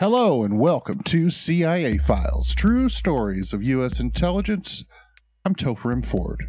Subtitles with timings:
[0.00, 4.00] Hello and welcome to CIA Files True Stories of U.S.
[4.00, 4.82] Intelligence.
[5.44, 6.00] I'm Topher M.
[6.00, 6.46] Ford.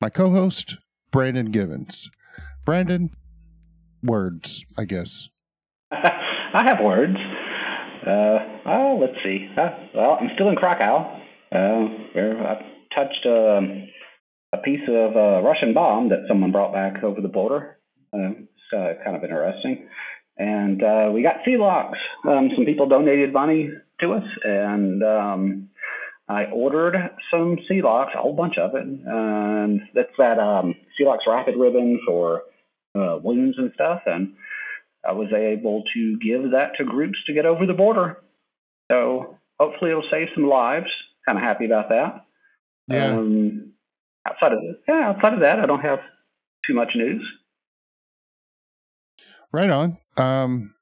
[0.00, 0.76] My co host,
[1.10, 2.08] Brandon Givens.
[2.64, 3.10] Brandon,
[4.00, 5.28] words, I guess.
[5.90, 7.16] I have words.
[8.06, 9.48] Uh, oh, let's see.
[9.58, 11.20] Uh, well, I'm still in Krakow.
[11.50, 12.60] Uh, I
[12.94, 13.88] touched um,
[14.52, 17.78] a piece of uh, Russian bomb that someone brought back over the border.
[18.14, 18.38] Uh,
[18.72, 19.88] it's kind of interesting.
[20.38, 21.92] And uh, we got Celox.
[22.28, 25.70] Um, some people donated money to us, and um,
[26.28, 28.84] I ordered some Celox, a whole bunch of it.
[28.84, 32.42] And that's that um, Celox rapid ribbon for
[32.94, 34.02] uh, wounds and stuff.
[34.06, 34.34] And
[35.06, 38.22] I was able to give that to groups to get over the border.
[38.90, 40.90] So hopefully it'll save some lives.
[41.26, 42.26] Kind of happy about that.
[42.88, 43.14] Yeah.
[43.14, 43.72] Um,
[44.26, 46.00] outside of yeah, outside of that, I don't have
[46.66, 47.24] too much news.
[49.52, 49.98] Right on.
[50.16, 50.74] Um,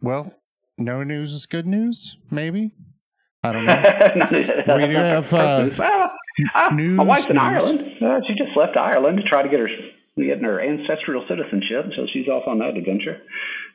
[0.00, 0.32] well,
[0.78, 2.72] no news is good news, maybe.
[3.42, 4.76] I don't know.
[4.76, 6.12] we do have uh, well,
[6.54, 7.42] uh, news, my wife's in news.
[7.42, 7.80] Ireland.
[8.02, 9.68] Uh, she just left Ireland to try to get her
[10.16, 13.20] getting her ancestral citizenship, so she's off on that adventure.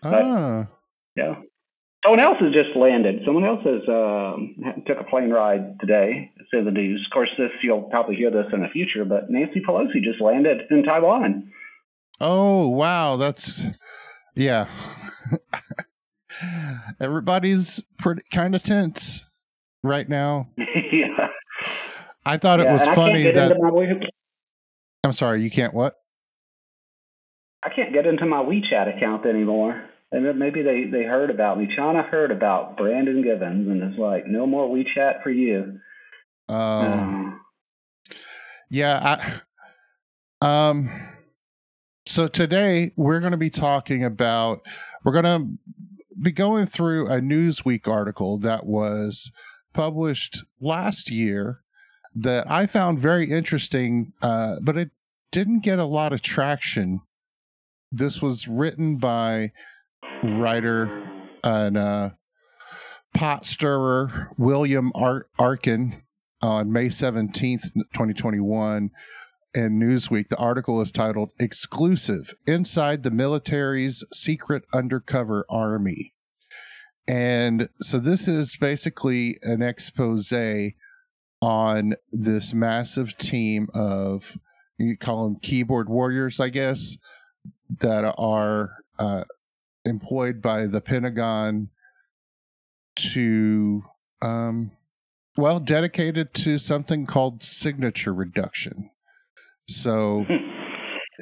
[0.04, 0.68] Ah,
[1.16, 1.36] Yeah.
[2.06, 3.22] Someone else has just landed.
[3.26, 6.32] Someone else has um, took a plane ride today.
[6.38, 7.04] It's in the news.
[7.06, 10.62] Of course, this you'll probably hear this in the future, but Nancy Pelosi just landed
[10.70, 11.52] in Taiwan.
[12.22, 13.18] oh, wow.
[13.18, 13.64] That's,
[14.38, 14.68] yeah.
[17.00, 19.26] Everybody's pretty kind of tense
[19.84, 20.50] right now.
[20.92, 21.28] yeah.
[22.26, 23.58] I thought it was funny that.
[25.04, 25.96] I'm sorry, you can't what?
[27.64, 29.84] I can't get into my WeChat account anymore.
[30.12, 31.68] And then maybe they, they heard about me.
[31.76, 35.80] China heard about Brandon Givens and it's like, no more WeChat for you.
[36.50, 37.42] Um, Um,
[38.70, 39.18] Yeah,
[40.42, 40.90] I um
[42.08, 44.66] so today we're going to be talking about
[45.04, 45.76] we're going to
[46.22, 49.32] be going through a Newsweek article that was
[49.74, 51.60] published last year
[52.16, 54.92] that I found very interesting uh but it
[55.32, 57.02] didn't get a lot of traction.
[57.92, 59.52] This was written by
[60.24, 61.12] writer
[61.44, 62.10] and uh
[63.14, 66.04] pot stirrer William Ar- Arkin
[66.42, 68.92] on May 17th, 2021
[69.58, 70.28] in Newsweek.
[70.28, 76.14] The article is titled Exclusive Inside the Military's Secret Undercover Army.
[77.08, 80.32] And so this is basically an expose
[81.42, 84.38] on this massive team of,
[84.78, 86.98] you call them keyboard warriors, I guess,
[87.80, 88.70] that are
[89.00, 89.24] uh,
[89.86, 91.70] employed by the Pentagon
[92.96, 93.84] to
[94.22, 94.72] um,
[95.36, 98.90] well, dedicated to something called signature reduction.
[99.68, 100.26] So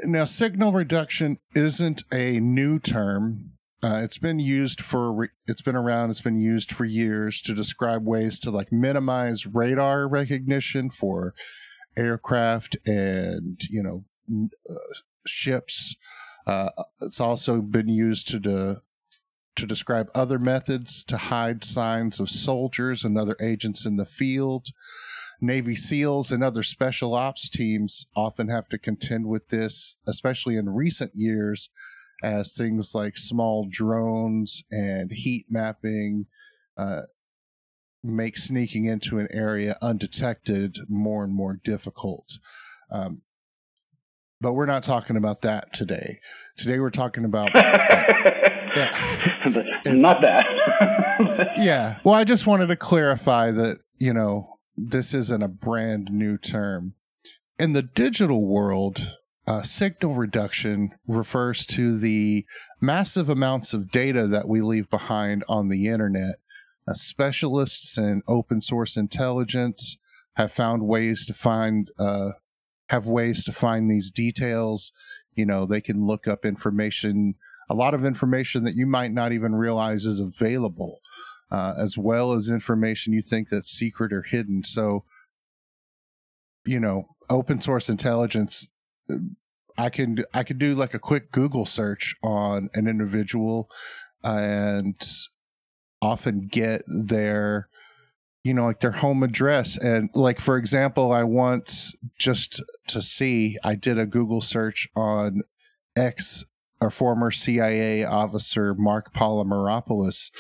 [0.03, 3.51] now, signal reduction isn't a new term.
[3.83, 8.05] Uh, it's been used for, it's been around, it's been used for years to describe
[8.05, 11.33] ways to like minimize radar recognition for
[11.97, 14.03] aircraft and, you know,
[14.69, 14.93] uh,
[15.25, 15.95] ships.
[16.47, 16.69] Uh,
[17.01, 18.81] it's also been used to de-
[19.55, 24.67] to describe other methods to hide signs of soldiers and other agents in the field.
[25.45, 30.69] Navy SEALs and other special ops teams often have to contend with this, especially in
[30.69, 31.69] recent years,
[32.23, 36.25] as things like small drones and heat mapping
[36.77, 37.01] uh,
[38.03, 42.37] make sneaking into an area undetected more and more difficult.
[42.91, 43.21] Um,
[44.41, 46.19] but we're not talking about that today.
[46.57, 47.53] Today we're talking about
[49.85, 50.45] Not that.
[51.57, 51.99] yeah.
[52.03, 56.93] Well, I just wanted to clarify that, you know, this isn't a brand new term.
[57.57, 59.15] In the digital world,
[59.47, 62.45] uh, signal reduction refers to the
[62.81, 66.35] massive amounts of data that we leave behind on the internet.
[66.87, 69.97] Uh, specialists in open source intelligence
[70.35, 72.29] have found ways to find, uh,
[72.89, 74.91] have ways to find these details.
[75.35, 77.35] You know, they can look up information
[77.69, 80.99] a lot of information that you might not even realize is available,
[81.51, 84.63] uh, as well as information you think that's secret or hidden.
[84.63, 85.03] So,
[86.65, 88.67] you know, open source intelligence.
[89.77, 93.69] I can I can do like a quick Google search on an individual,
[94.23, 94.95] and
[96.01, 97.67] often get their
[98.43, 103.57] you know like their home address and like for example i once just to see
[103.63, 105.41] i did a google search on
[105.95, 106.45] ex
[106.81, 110.31] or former CIA officer Mark Polymeropoulos,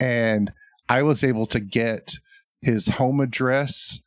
[0.00, 0.50] and
[0.88, 2.14] I was able to get
[2.62, 4.00] his home address,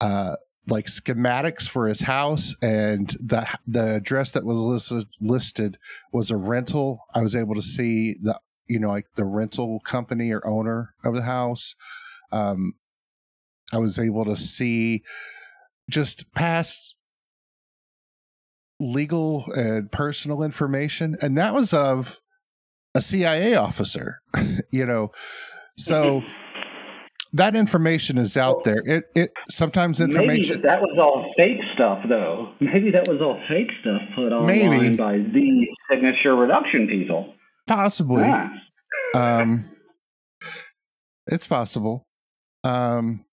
[0.00, 0.36] uh,
[0.66, 5.78] like schematics for his house, and the the address that was listed listed
[6.12, 7.00] was a rental.
[7.14, 8.38] I was able to see the
[8.68, 11.74] you know, like the rental company or owner of the house.
[12.30, 12.74] Um,
[13.72, 15.02] I was able to see
[15.90, 16.94] just past
[18.78, 22.20] legal and personal information, and that was of
[22.98, 24.20] a CIA officer.
[24.70, 25.12] you know,
[25.76, 26.22] so
[27.32, 28.82] that information is out there.
[28.84, 32.52] It it sometimes information Maybe that was all fake stuff, though.
[32.60, 34.96] Maybe that was all fake stuff put online Maybe.
[34.96, 37.34] by the signature reduction people.
[37.66, 38.22] possibly.
[38.22, 38.50] Yeah.
[39.14, 39.70] Um,
[41.26, 42.06] it's possible.
[42.64, 43.24] Um,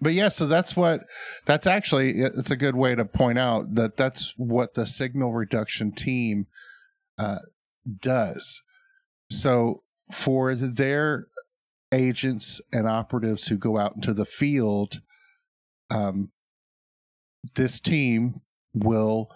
[0.00, 1.02] but yeah, so that's what
[1.44, 5.92] that's actually it's a good way to point out that that's what the signal reduction
[5.92, 6.46] team
[7.18, 7.36] uh,
[8.00, 8.62] does.
[9.30, 9.82] So
[10.12, 11.26] for their
[11.92, 15.00] agents and operatives who go out into the field,
[15.90, 16.30] um,
[17.54, 18.40] this team
[18.74, 19.30] will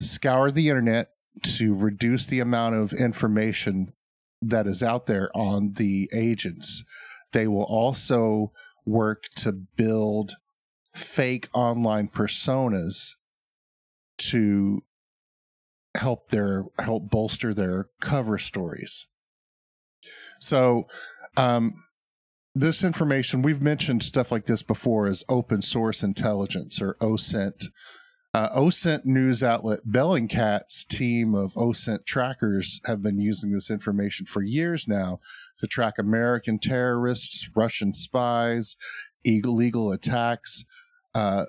[0.00, 1.10] scour the internet
[1.42, 3.92] to reduce the amount of information
[4.42, 6.84] that is out there on the agents.
[7.32, 8.52] They will also
[8.84, 10.36] work to build
[10.94, 13.14] fake online personas
[14.18, 14.82] to
[15.96, 19.06] help their help bolster their cover stories.
[20.40, 20.86] So
[21.36, 21.72] um
[22.54, 27.66] this information we've mentioned stuff like this before as open source intelligence or OSINT.
[28.32, 34.42] Uh, OSINT news outlet Bellingcat's team of OSINT trackers have been using this information for
[34.42, 35.20] years now
[35.60, 38.76] to track American terrorists, Russian spies,
[39.24, 40.64] illegal attacks.
[41.14, 41.44] Uh,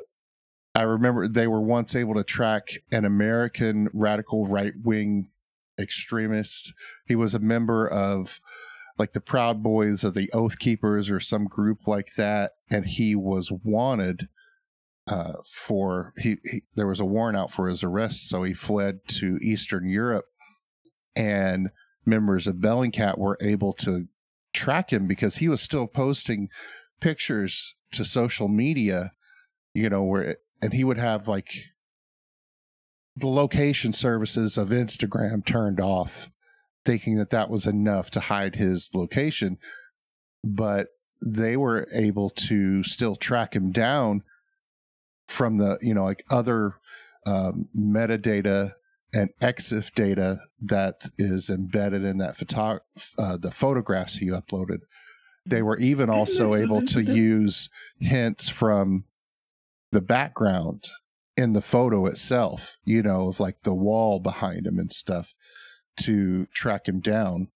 [0.78, 5.32] I remember they were once able to track an American radical right wing
[5.80, 6.72] extremist.
[7.08, 8.40] He was a member of
[9.00, 13.16] like the Proud Boys of the Oath Keepers or some group like that, and he
[13.16, 14.28] was wanted
[15.08, 16.62] uh, for he, he.
[16.76, 20.26] There was a warrant out for his arrest, so he fled to Eastern Europe,
[21.16, 21.72] and
[22.06, 24.10] members of Bellingcat were able to
[24.54, 26.50] track him because he was still posting
[27.02, 29.14] pictures to social media,
[29.74, 31.66] you know, where and he would have like
[33.16, 36.30] the location services of Instagram turned off,
[36.86, 39.58] thinking that that was enough to hide his location.
[40.44, 40.90] But
[41.26, 44.24] they were able to still track him down
[45.28, 46.76] from the, you know, like other
[47.26, 48.74] um, metadata
[49.14, 52.80] and EXIF data that is embedded in that photo,
[53.18, 54.80] uh, the photographs he uploaded.
[55.46, 57.70] They were even also able to use
[58.00, 59.06] hints from
[59.92, 60.90] the background
[61.36, 65.34] in the photo itself, you know, of like the wall behind him and stuff
[66.02, 67.50] to track him down.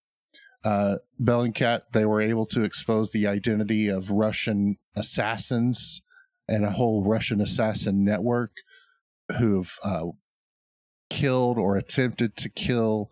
[0.63, 6.01] Uh, Bellingcat, they were able to expose the identity of Russian assassins
[6.47, 8.51] and a whole Russian assassin network
[9.39, 10.07] who've uh,
[11.09, 13.09] killed or attempted to kill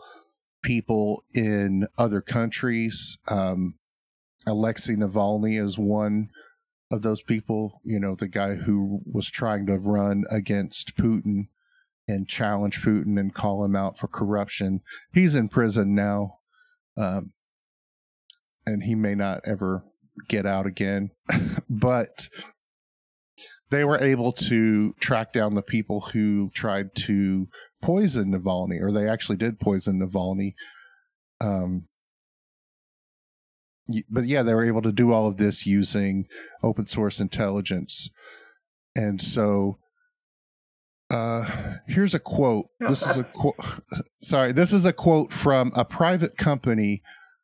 [0.61, 3.17] people in other countries.
[3.27, 3.75] Um,
[4.45, 6.29] Alexei Navalny is one
[6.91, 11.47] of those people, you know, the guy who was trying to run against Putin
[12.07, 14.81] and challenge Putin and call him out for corruption.
[15.13, 16.39] He's in prison now.
[16.97, 17.33] Um,
[18.65, 19.83] and he may not ever
[20.27, 21.11] get out again.
[21.69, 22.27] but
[23.69, 27.47] they were able to track down the people who tried to
[27.81, 30.55] poison Navalny, or they actually did poison Navalny.
[31.41, 31.87] Um,
[34.09, 36.27] but yeah, they were able to do all of this using
[36.63, 38.09] open source intelligence.
[38.95, 39.77] And so
[41.11, 41.43] uh,
[41.87, 42.67] here's a quote.
[42.79, 43.55] This is a quote.
[44.21, 47.01] Sorry, this is a quote from a private company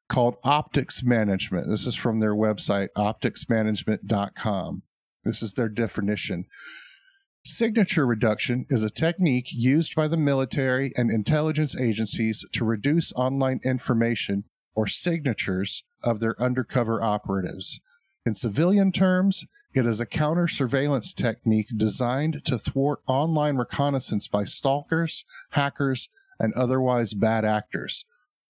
[0.07, 1.67] called Optics Management.
[1.67, 4.83] This is from their website, opticsmanagement.com.
[5.23, 6.45] This is their definition.
[7.43, 13.59] Signature reduction is a technique used by the military and intelligence agencies to reduce online
[13.63, 17.81] information or signatures of their undercover operatives.
[18.25, 24.45] In civilian terms, it is a counter surveillance technique designed to thwart online reconnaissance by
[24.45, 26.07] stalkers, hackers,
[26.39, 28.05] and otherwise bad actors.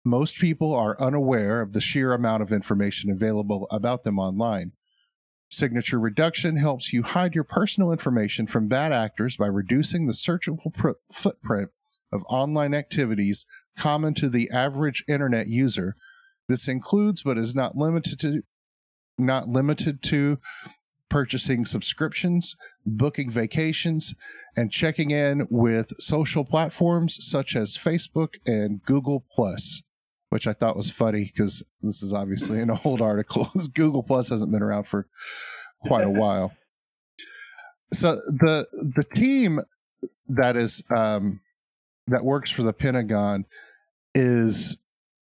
[0.05, 4.73] Most people are unaware of the sheer amount of information available about them online.
[5.49, 10.73] Signature reduction helps you hide your personal information from bad actors by reducing the searchable
[10.75, 11.71] pr- footprint
[12.11, 15.95] of online activities common to the average internet user.
[16.53, 18.43] This includes, but is not limited to,
[19.17, 20.39] not limited to
[21.09, 24.15] purchasing subscriptions, booking vacations,
[24.55, 29.83] and checking in with social platforms such as Facebook and Google Plus,
[30.29, 33.49] which I thought was funny because this is obviously an old article.
[33.75, 35.07] Google Plus hasn't been around for
[35.87, 36.53] quite a while.
[37.95, 39.59] So the the team
[40.29, 41.41] that is um,
[42.09, 43.47] that works for the Pentagon
[44.15, 44.77] is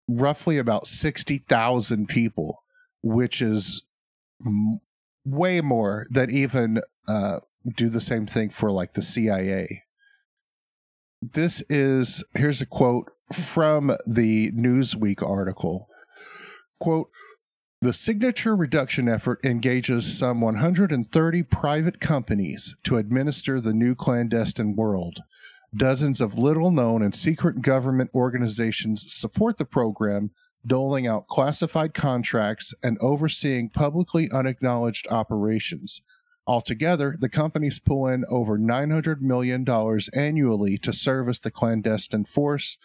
[0.09, 2.63] roughly about 60,000 people,
[3.03, 3.83] which is
[4.45, 4.81] m-
[5.25, 7.41] way more than even uh,
[7.77, 9.83] do the same thing for like the CIA.
[11.21, 15.89] This is, here's a quote from the Newsweek article.
[16.81, 17.11] Quote,
[17.81, 25.21] the signature reduction effort engages some 130 private companies to administer the new clandestine world.
[25.77, 30.31] Dozens of little known and secret government organizations support the program,
[30.67, 36.01] doling out classified contracts and overseeing publicly unacknowledged operations.
[36.47, 39.67] Altogether, the companies pull in over $900 million
[40.15, 42.79] annually to service the clandestine force,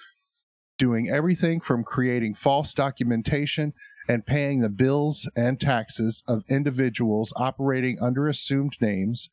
[0.77, 3.73] doing everything from creating false documentation
[4.09, 9.29] and paying the bills and taxes of individuals operating under assumed names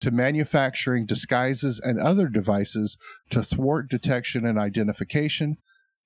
[0.00, 2.98] to manufacturing disguises and other devices
[3.30, 5.56] to thwart detection and identification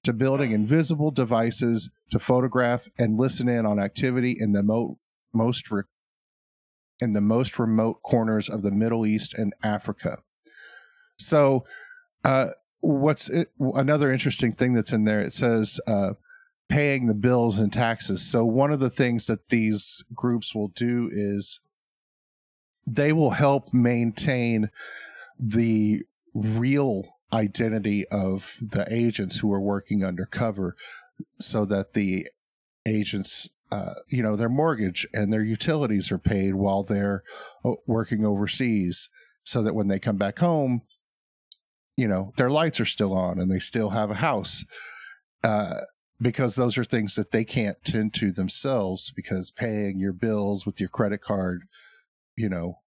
[0.05, 4.99] to building invisible devices to photograph and listen in on activity in the mo-
[5.35, 5.83] most re-
[7.01, 10.19] in the most remote corners of the Middle East and Africa.
[11.17, 11.65] So,
[12.25, 12.49] uh,
[12.81, 15.21] what's it, another interesting thing that's in there?
[15.21, 16.15] It says uh,
[16.69, 18.23] paying the bills and taxes.
[18.23, 21.61] So, one of the things that these groups will do is
[22.95, 24.71] they will help maintain
[25.39, 26.03] the
[26.35, 30.75] real identity of the agents who are working undercover
[31.41, 32.27] so that the
[32.87, 37.23] agents uh, you know their mortgage and their utilities are paid while they're
[37.65, 39.11] uh, working overseas
[39.45, 40.81] so that when they come back home
[41.97, 44.65] you know their lights are still on and they still have a house
[45.45, 45.75] uh,
[46.21, 50.81] because those are things that they can't tend to themselves because paying your bills with
[50.81, 51.65] your credit card
[52.39, 52.79] you know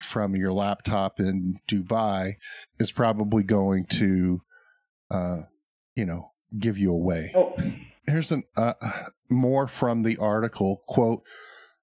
[0.00, 2.36] from your laptop in Dubai
[2.78, 4.42] is probably going to,
[5.10, 5.38] uh,
[5.96, 7.32] you know, give you away.
[7.34, 7.54] Oh.
[8.06, 8.74] Here's an uh,
[9.30, 11.22] more from the article quote.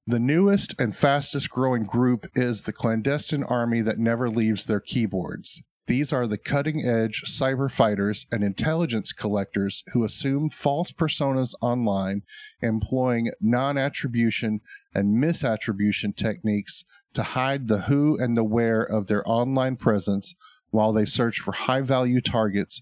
[0.07, 5.63] The newest and fastest growing group is the clandestine army that never leaves their keyboards.
[5.87, 12.21] These are the cutting edge cyber fighters and intelligence collectors who assume false personas online,
[12.61, 14.61] employing non attribution
[14.93, 20.35] and misattribution techniques to hide the who and the where of their online presence
[20.69, 22.81] while they search for high value targets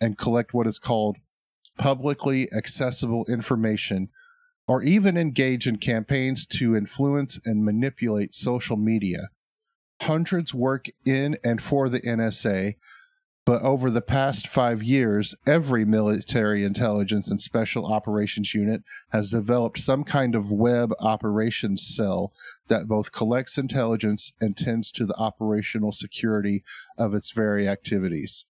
[0.00, 1.18] and collect what is called
[1.76, 4.08] publicly accessible information
[4.66, 9.28] or even engage in campaigns to influence and manipulate social media
[10.00, 12.76] hundreds work in and for the NSA,
[13.48, 19.78] but over the past five years, every military intelligence and special operations unit has developed
[19.78, 22.34] some kind of web operations cell
[22.66, 26.62] that both collects intelligence and tends to the operational security
[26.98, 28.44] of its very activities.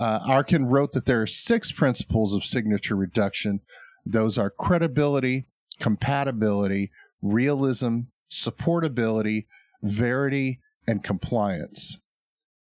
[0.00, 3.60] Uh, Arkin wrote that there are six principles of signature reduction.
[4.04, 5.46] Those are credibility,
[5.78, 6.90] compatibility,
[7.22, 9.46] realism, supportability,
[9.82, 11.98] verity, and compliance.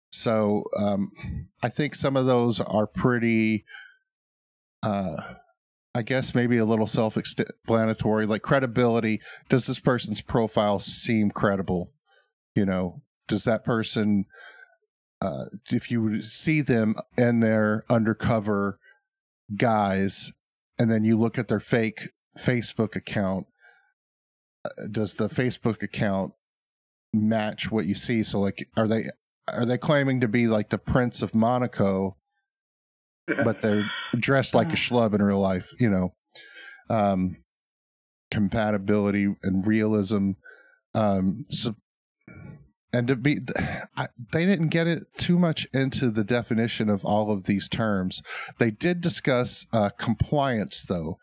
[0.10, 1.10] So um,
[1.62, 3.66] I think some of those are pretty,
[4.82, 5.18] uh,
[5.94, 8.26] I guess, maybe a little self explanatory.
[8.26, 11.92] Like credibility does this person's profile seem credible?
[12.56, 14.26] You know, does that person,
[15.22, 18.80] uh, if you see them in their undercover
[19.56, 20.32] guys,
[20.80, 23.48] and then you look at their fake Facebook account,
[24.64, 26.34] uh, does the Facebook account
[27.18, 28.24] match what you see.
[28.24, 29.06] So like, are they
[29.48, 32.18] are they claiming to be like the Prince of Monaco,
[33.44, 35.72] but they're dressed like a schlub in real life?
[35.80, 36.14] You know,
[36.90, 37.38] um,
[38.32, 40.32] compatibility and realism.
[40.94, 41.76] Um, so,
[42.94, 43.40] and to be,
[43.96, 48.24] I, they didn't get it too much into the definition of all of these terms.
[48.58, 51.18] They did discuss uh, compliance, though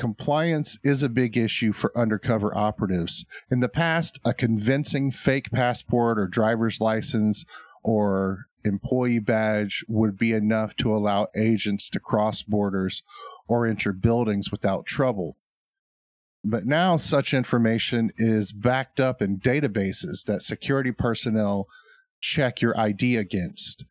[0.00, 3.26] compliance is a big issue for undercover operatives.
[3.50, 7.44] In the past, a convincing fake passport or driver's license
[7.82, 13.02] or employee badge would be enough to allow agents to cross borders
[13.46, 15.36] or enter buildings without trouble.
[16.42, 21.68] But now such information is backed up in databases that security personnel
[22.22, 23.84] check your ID against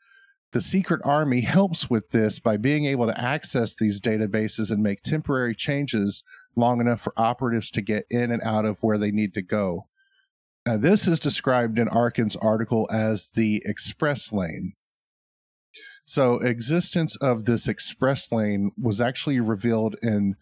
[0.51, 5.01] the secret army helps with this by being able to access these databases and make
[5.01, 6.23] temporary changes
[6.55, 9.87] long enough for operatives to get in and out of where they need to go.
[10.67, 14.73] Uh, this is described in Arkin's article as the express lane.
[16.03, 20.35] So, existence of this express lane was actually revealed in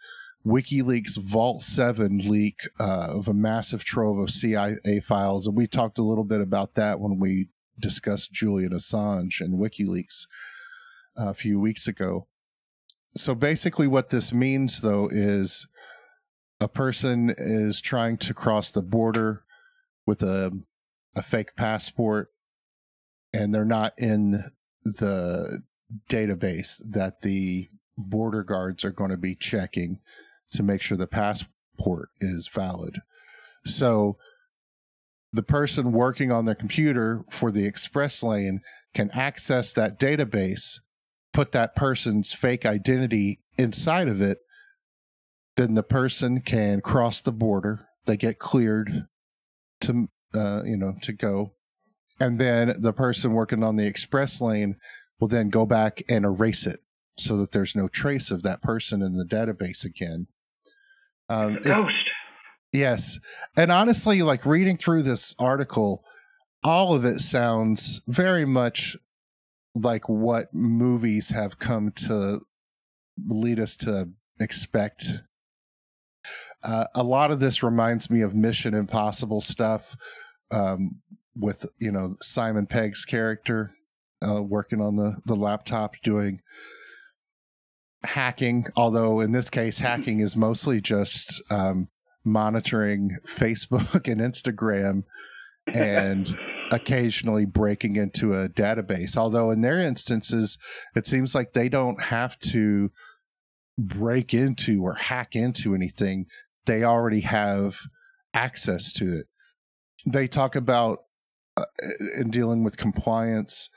[0.46, 5.46] WikiLeaks Vault 7 leak uh, of a massive trove of CIA files.
[5.46, 10.28] And we talked a little bit about that when we discussed Julian Assange and WikiLeaks
[11.20, 12.28] uh, a few weeks ago.
[13.16, 15.68] so basically, what this means, though, is
[16.60, 19.44] a person is trying to cross the border
[20.06, 20.52] with a
[21.16, 22.30] a fake passport,
[23.34, 24.52] and they're not in
[24.84, 25.64] the
[26.10, 27.68] database that the
[27.98, 30.00] border guards are going to be checking
[30.52, 33.02] to make sure the passport is valid.
[33.66, 34.18] So
[35.34, 38.62] the person working on their computer for the express lane
[38.94, 40.80] can access that database,
[41.34, 44.40] put that person's fake identity inside of it,
[45.56, 47.88] then the person can cross the border.
[48.06, 49.08] They get cleared
[49.82, 51.54] to uh, you know to go,
[52.20, 54.78] and then the person working on the express lane
[55.20, 56.80] will then go back and erase it
[57.18, 60.28] so that there's no trace of that person in the database again.
[61.30, 62.07] Um, ghost.
[62.74, 63.20] Yes.
[63.56, 66.04] And honestly, like reading through this article,
[66.64, 68.98] all of it sounds very much
[69.74, 72.42] like what movies have come to
[73.26, 74.10] lead us to
[74.40, 75.08] expect.
[76.64, 79.96] Uh, a lot of this reminds me of Mission Impossible stuff
[80.52, 81.02] um,
[81.36, 83.72] with, you know, Simon Pegg's character
[84.28, 86.42] uh, working on the, the laptop doing
[88.04, 91.88] hacking, although in this case, hacking is mostly just um,
[92.28, 95.04] monitoring Facebook and Instagram
[95.74, 96.38] and
[96.72, 99.18] occasionally breaking into a database.
[99.18, 100.58] Although in their instances,
[100.96, 102.92] it seems like they don't have to
[103.78, 106.26] break into or hack into anything,
[106.66, 107.80] they already have
[108.34, 109.28] access to it.
[110.06, 111.00] They talk about
[111.56, 111.64] uh,
[112.20, 113.70] in dealing with compliance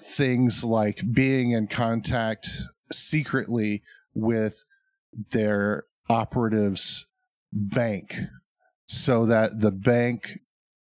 [0.00, 2.48] things like being in contact
[2.92, 3.82] secretly
[4.14, 4.64] with
[5.32, 7.06] their operatives
[7.56, 8.14] bank
[8.86, 10.38] so that the bank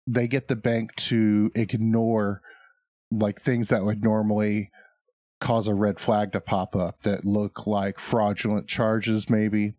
[0.07, 2.41] they get the bank to ignore
[3.11, 4.69] like things that would normally
[5.39, 9.73] cause a red flag to pop up that look like fraudulent charges maybe.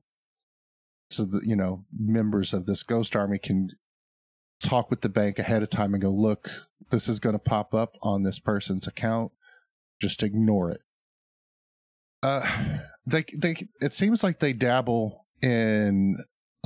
[1.10, 3.68] So that you know members of this ghost army can
[4.60, 6.50] talk with the bank ahead of time and go look
[6.90, 9.32] this is going to pop up on this person's account.
[10.00, 10.80] Just ignore it.
[12.22, 16.16] Uh they they it seems like they dabble in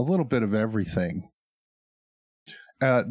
[0.01, 1.29] a little bit of everything.
[2.83, 3.03] Uh,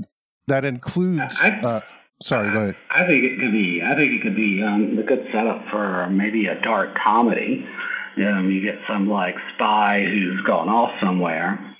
[0.47, 1.37] that includes.
[1.39, 1.81] I, uh,
[2.23, 2.75] sorry, go ahead.
[2.89, 3.81] I think it could be.
[3.83, 7.65] I think it could be um, a good setup for maybe a dark comedy.
[8.17, 11.75] Um, you get some like spy who's gone off somewhere,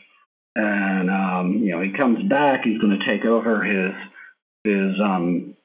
[0.55, 2.63] and um, you know he comes back.
[2.63, 3.93] He's going to take over his
[4.63, 5.55] his um,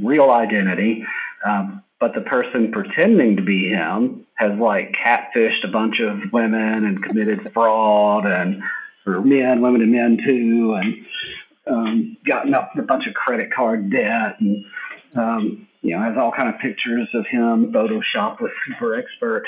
[0.00, 1.04] real identity.
[1.44, 6.84] Um, but the person pretending to be him has like catfished a bunch of women
[6.84, 8.62] and committed fraud and
[9.04, 11.06] for men, women and men too, and
[11.66, 14.64] um, gotten up a bunch of credit card debt and
[15.14, 19.44] um, you know has all kind of pictures of him photoshopped with super expert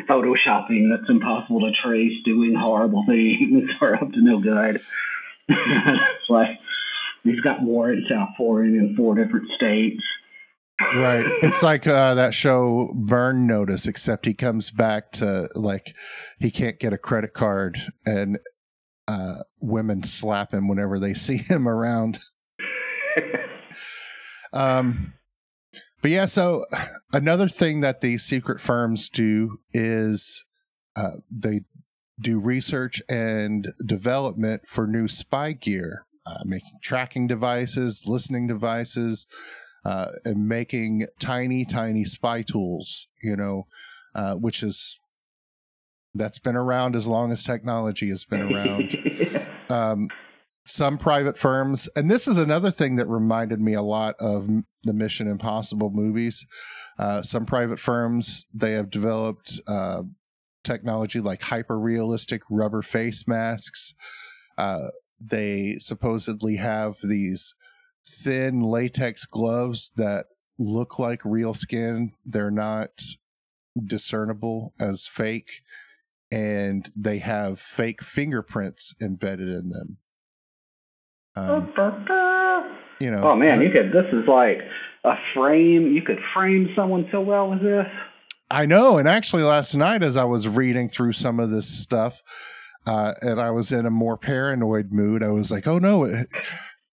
[0.00, 4.80] photoshopping that's impossible to trace, doing horrible things or up to no good.
[5.48, 6.58] it's like
[7.24, 10.02] he's got warrants out for him in four different states.
[10.94, 11.26] Right.
[11.42, 15.94] It's like uh, that show Burn Notice, except he comes back to like
[16.38, 18.38] he can't get a credit card and
[19.12, 22.18] uh, women slap him whenever they see him around.
[24.52, 25.12] um,
[26.00, 26.64] but yeah, so
[27.12, 30.44] another thing that these secret firms do is
[30.96, 31.60] uh, they
[32.20, 39.26] do research and development for new spy gear, uh, making tracking devices, listening devices,
[39.84, 43.08] uh, and making tiny, tiny spy tools.
[43.22, 43.66] You know,
[44.14, 44.98] uh, which is
[46.14, 49.46] that's been around as long as technology has been around.
[49.70, 50.08] um,
[50.64, 54.48] some private firms, and this is another thing that reminded me a lot of
[54.84, 56.46] the Mission Impossible movies.
[56.98, 60.02] Uh, some private firms they have developed uh,
[60.62, 63.94] technology like hyper realistic rubber face masks.
[64.56, 64.88] Uh,
[65.20, 67.54] they supposedly have these
[68.06, 70.26] thin latex gloves that
[70.58, 72.10] look like real skin.
[72.24, 73.02] They're not
[73.86, 75.62] discernible as fake
[76.32, 79.98] and they have fake fingerprints embedded in them.
[81.36, 81.72] Um,
[82.98, 83.22] you know.
[83.22, 83.92] Oh man, you could.
[83.92, 84.58] This is like
[85.04, 85.92] a frame.
[85.92, 87.86] You could frame someone so well with this.
[88.50, 88.98] I know.
[88.98, 92.20] And actually, last night, as I was reading through some of this stuff,
[92.86, 96.08] uh, and I was in a more paranoid mood, I was like, "Oh no!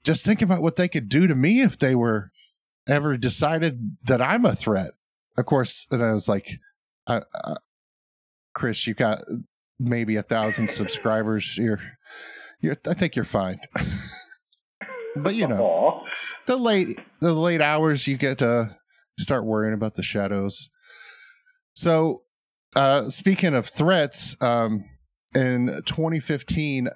[0.03, 2.31] Just think about what they could do to me if they were
[2.89, 4.91] ever decided that I'm a threat."
[5.37, 6.49] Of course, and I was like,
[7.07, 7.21] I,
[8.53, 9.19] Chris, you got
[9.79, 11.57] maybe a thousand subscribers.
[11.57, 11.79] You're,
[12.61, 12.77] you're.
[12.87, 13.59] I think you're fine.
[15.15, 16.07] but you know, Aww.
[16.47, 18.75] the late the late hours, you get to
[19.17, 20.69] start worrying about the shadows.
[21.73, 22.23] So
[22.75, 24.83] uh, speaking of threats, um,
[25.35, 26.89] in 2015,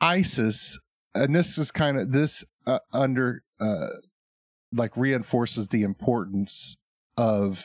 [0.00, 0.78] ISIS,
[1.14, 3.88] and this is kind of this uh, under uh,
[4.72, 6.76] like reinforces the importance
[7.16, 7.64] of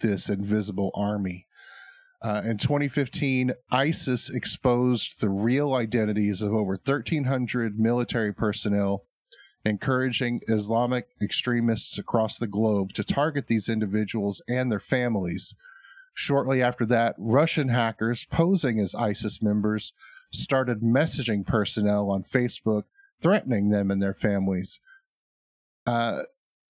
[0.00, 1.46] this invisible army.
[2.24, 9.04] Uh, in 2015, ISIS exposed the real identities of over 1,300 military personnel,
[9.66, 15.54] encouraging Islamic extremists across the globe to target these individuals and their families.
[16.14, 19.92] Shortly after that, Russian hackers posing as ISIS members
[20.32, 22.84] started messaging personnel on Facebook,
[23.20, 24.80] threatening them and their families.
[25.86, 26.20] Uh,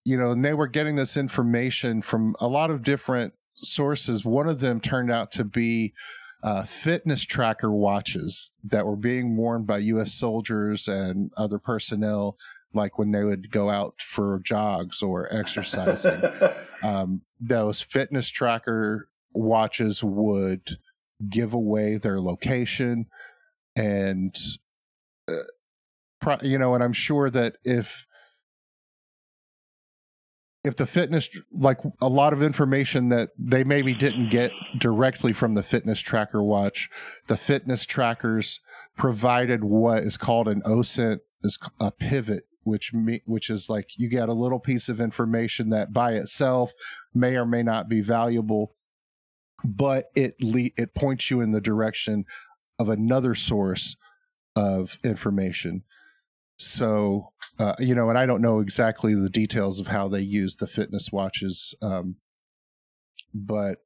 [0.03, 3.33] you know, and they were getting this information from a lot of different
[3.65, 4.25] sources.
[4.25, 5.93] One of them turned out to be
[6.43, 10.13] uh, fitness tracker watches that were being worn by U.S.
[10.13, 12.37] soldiers and other personnel,
[12.73, 16.21] like when they would go out for jogs or exercising.
[16.83, 20.77] um, those fitness tracker watches would
[21.29, 23.05] give away their location
[23.75, 24.35] and
[25.27, 25.33] uh,
[26.21, 28.05] pro- you know and i'm sure that if
[30.65, 35.53] if the fitness like a lot of information that they maybe didn't get directly from
[35.53, 36.89] the fitness tracker watch
[37.27, 38.59] the fitness trackers
[38.95, 44.09] provided what is called an osint is a pivot which me, which is like you
[44.09, 46.73] get a little piece of information that by itself
[47.13, 48.75] may or may not be valuable
[49.63, 52.25] but it le- it points you in the direction
[52.79, 53.95] of another source
[54.55, 55.83] of information
[56.57, 60.55] so uh, you know and i don't know exactly the details of how they use
[60.55, 62.15] the fitness watches um,
[63.33, 63.77] but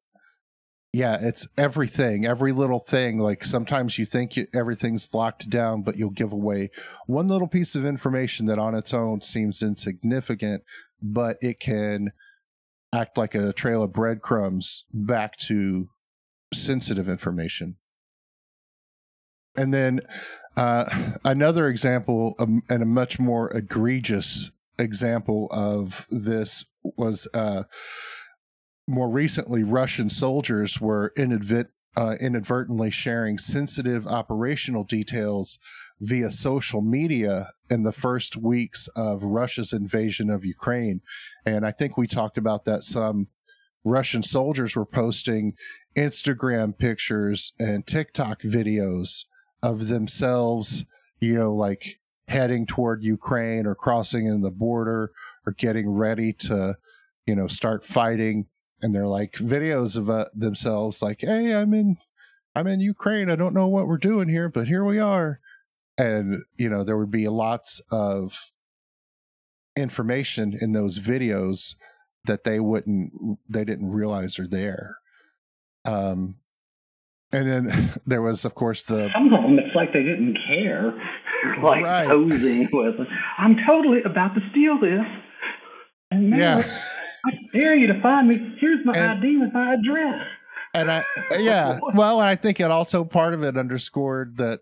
[0.94, 5.98] yeah it's everything every little thing like sometimes you think you, everything's locked down but
[5.98, 6.70] you'll give away
[7.06, 10.64] one little piece of information that on its own seems insignificant
[11.02, 12.12] but it can
[12.94, 15.90] act like a trail of breadcrumbs back to
[16.54, 17.76] sensitive information.
[19.56, 20.02] And then
[20.60, 20.86] uh,
[21.24, 27.64] another example, um, and a much more egregious example of this was uh,
[28.86, 31.14] more recently, Russian soldiers were
[31.96, 35.60] uh, inadvertently sharing sensitive operational details
[36.02, 41.00] via social media in the first weeks of Russia's invasion of Ukraine.
[41.46, 43.28] And I think we talked about that some.
[43.86, 45.54] Russian soldiers were posting
[45.96, 49.24] Instagram pictures and TikTok videos
[49.62, 50.86] of themselves,
[51.20, 55.12] you know, like heading toward Ukraine or crossing in the border
[55.46, 56.78] or getting ready to,
[57.26, 58.48] you know, start fighting.
[58.82, 61.98] And they're like videos of uh, themselves, like, "Hey, I'm in,
[62.56, 63.30] I'm in Ukraine.
[63.30, 65.42] I don't know what we're doing here, but here we are."
[65.98, 68.54] And you know, there would be lots of
[69.76, 71.76] information in those videos
[72.26, 73.12] that they wouldn't,
[73.48, 74.98] they didn't realize are there.
[75.86, 76.36] Um,
[77.32, 80.94] and then there was, of course, the Some of them, it's like they didn't care.
[81.64, 82.08] like Right.
[82.08, 82.96] posing with,
[83.38, 85.06] I'm totally about to steal this.
[86.12, 86.64] And now yeah,
[87.26, 88.56] I dare you to find me.
[88.60, 90.26] Here's my And- ID with my address.
[90.74, 91.04] and I
[91.40, 94.60] yeah, well, and I think it also part of it underscored that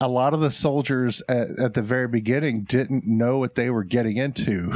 [0.00, 3.84] a lot of the soldiers at, at the very beginning didn't know what they were
[3.84, 4.72] getting into.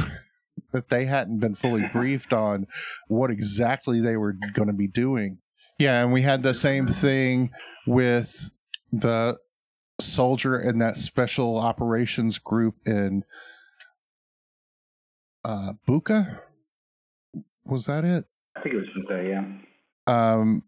[0.71, 2.65] that they hadn't been fully briefed on
[3.09, 5.37] what exactly they were going to be doing.
[5.79, 7.51] Yeah, and we had the same thing
[7.85, 8.51] with
[8.91, 9.37] the
[9.99, 13.23] soldier in that special operations group in
[15.45, 16.39] uh Buka.
[17.65, 18.25] Was that it?
[18.55, 19.29] I think it was Buka,
[20.07, 20.33] yeah.
[20.33, 20.63] um,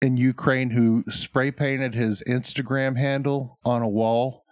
[0.00, 4.44] in Ukraine who spray painted his Instagram handle on a wall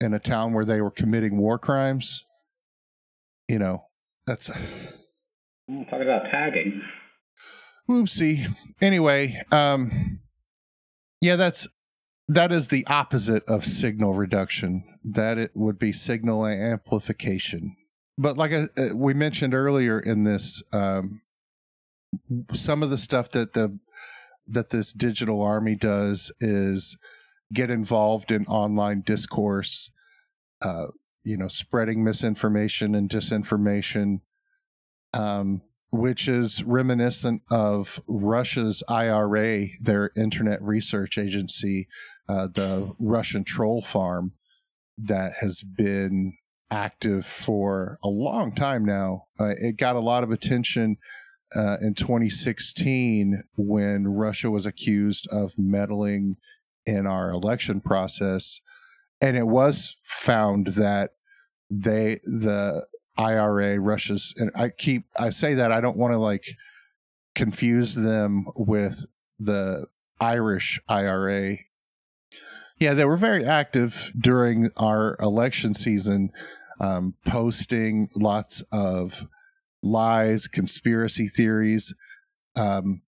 [0.00, 2.24] in a town where they were committing war crimes.
[3.48, 3.82] You know,
[4.26, 6.82] that's Talking about tagging.
[7.90, 8.46] Whoopsie.
[8.80, 10.20] Anyway, um,
[11.20, 11.68] yeah, that's
[12.28, 14.84] that is the opposite of signal reduction.
[15.02, 17.76] That it would be signal amplification.
[18.16, 21.22] But like I, uh, we mentioned earlier in this, um,
[22.52, 23.78] some of the stuff that the
[24.46, 26.96] that this digital army does is
[27.52, 29.90] get involved in online discourse,
[30.62, 30.86] uh,
[31.24, 34.20] you know, spreading misinformation and disinformation,
[35.14, 41.88] um, which is reminiscent of Russia's IRA, their Internet Research Agency,
[42.28, 44.32] uh, the Russian troll farm
[44.98, 46.34] that has been
[46.70, 49.24] active for a long time now.
[49.38, 50.96] Uh, it got a lot of attention
[51.56, 56.36] uh, in 2016 when Russia was accused of meddling
[56.86, 58.60] in our election process,
[59.20, 61.10] and it was found that
[61.70, 66.44] they the IRA Russia's and I keep I say that I don't want to like
[67.34, 69.06] confuse them with
[69.38, 69.86] the
[70.20, 71.58] Irish IRA.
[72.78, 76.30] Yeah, they were very active during our election season,
[76.80, 79.26] um, posting lots of
[79.82, 81.94] lies, conspiracy theories.
[82.56, 83.02] Um,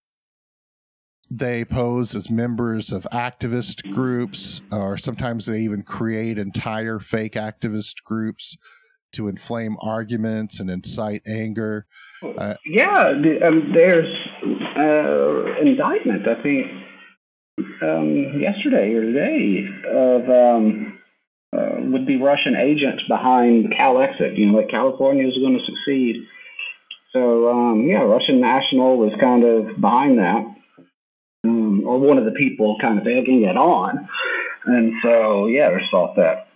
[1.31, 8.03] they pose as members of activist groups, or sometimes they even create entire fake activist
[8.05, 8.59] groups
[9.13, 11.87] to inflame arguments and incite anger.
[12.23, 14.09] Uh, yeah, the, um, there's
[14.77, 16.67] uh, indictment, I think,
[17.83, 20.99] um, yesterday or today of um,
[21.57, 24.39] uh, would be Russian agents behind Calexit.
[24.39, 26.27] You know, like California is going to succeed.
[27.13, 30.45] So um, yeah, Russian national was kind of behind that,
[31.45, 34.09] um, or one of the people kind of egging it on.
[34.65, 36.49] And so yeah, there's thought that.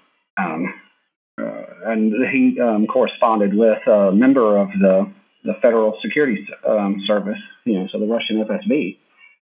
[1.86, 5.10] And he um, corresponded with a member of the
[5.44, 8.98] the Federal Security um, Service, you know, so the Russian FSB.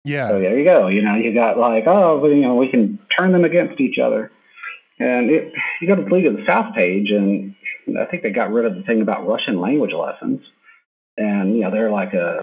[0.05, 0.29] Yeah.
[0.29, 0.89] So there you go.
[0.89, 4.33] You know, you got like, oh, you know, we can turn them against each other.
[4.99, 7.55] And it, you go to the League of the South page, and
[7.99, 10.41] I think they got rid of the thing about Russian language lessons.
[11.17, 12.43] And, you know, they're like a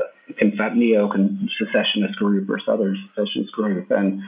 [0.75, 1.12] neo
[1.57, 3.91] secessionist group or Southern secessionist group.
[3.91, 4.21] And,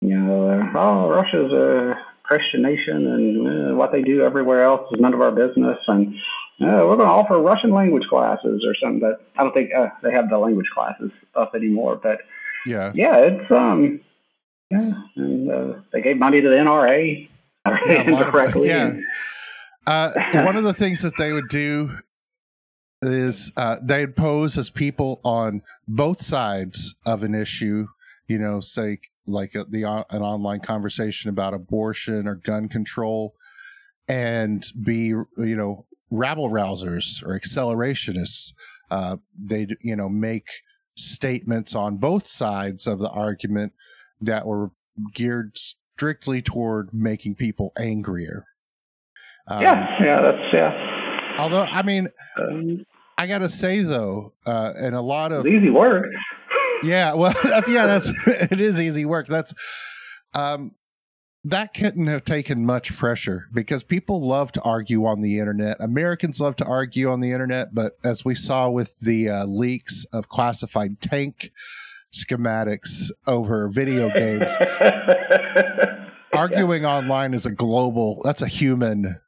[0.00, 5.00] you know, oh, Russia's a Christian nation, and uh, what they do everywhere else is
[5.00, 5.78] none of our business.
[5.86, 6.14] And
[6.60, 9.00] uh, we're going to offer Russian language classes or something.
[9.00, 12.00] But I don't think uh, they have the language classes up anymore.
[12.02, 12.18] But
[12.66, 14.00] yeah, yeah, it's um,
[14.70, 17.28] yeah, and uh, they gave money to the NRA
[17.66, 18.68] yeah, indirectly.
[18.68, 18.94] yeah.
[19.86, 20.10] Uh,
[20.44, 21.96] one of the things that they would do
[23.02, 27.86] is uh, they'd pose as people on both sides of an issue.
[28.26, 33.34] You know, say like a, the uh, an online conversation about abortion or gun control,
[34.08, 38.52] and be you know rabble rousers or accelerationists.
[38.90, 40.48] Uh, they you know make
[40.96, 43.72] statements on both sides of the argument
[44.20, 44.70] that were
[45.14, 48.44] geared strictly toward making people angrier.
[49.48, 51.36] Um, yeah, yeah, that's yeah.
[51.38, 52.08] Although, I mean,
[52.38, 52.84] um,
[53.18, 56.06] I got to say though, uh, and a lot of easy work.
[56.82, 58.10] Yeah, well, that's yeah, that's
[58.52, 59.26] it is easy work.
[59.26, 59.54] That's
[60.34, 60.72] um,
[61.44, 65.76] that couldn't have taken much pressure because people love to argue on the internet.
[65.80, 70.04] Americans love to argue on the internet, but as we saw with the uh, leaks
[70.12, 71.52] of classified tank
[72.12, 74.50] schematics over video games,
[76.32, 79.20] arguing online is a global, that's a human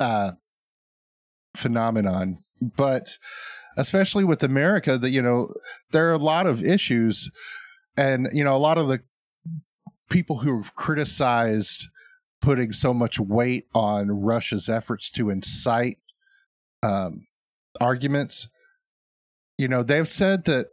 [0.00, 0.32] uh,
[1.54, 2.38] phenomenon.
[2.62, 3.18] But
[3.76, 5.48] especially with America, that, you know,
[5.92, 7.30] there are a lot of issues.
[7.96, 9.00] And, you know, a lot of the
[10.10, 11.88] people who have criticized
[12.40, 15.98] putting so much weight on Russia's efforts to incite
[16.82, 17.26] um,
[17.80, 18.48] arguments,
[19.58, 20.66] you know, they've said that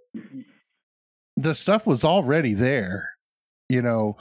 [1.36, 3.10] the stuff was already there.
[3.70, 4.18] You know,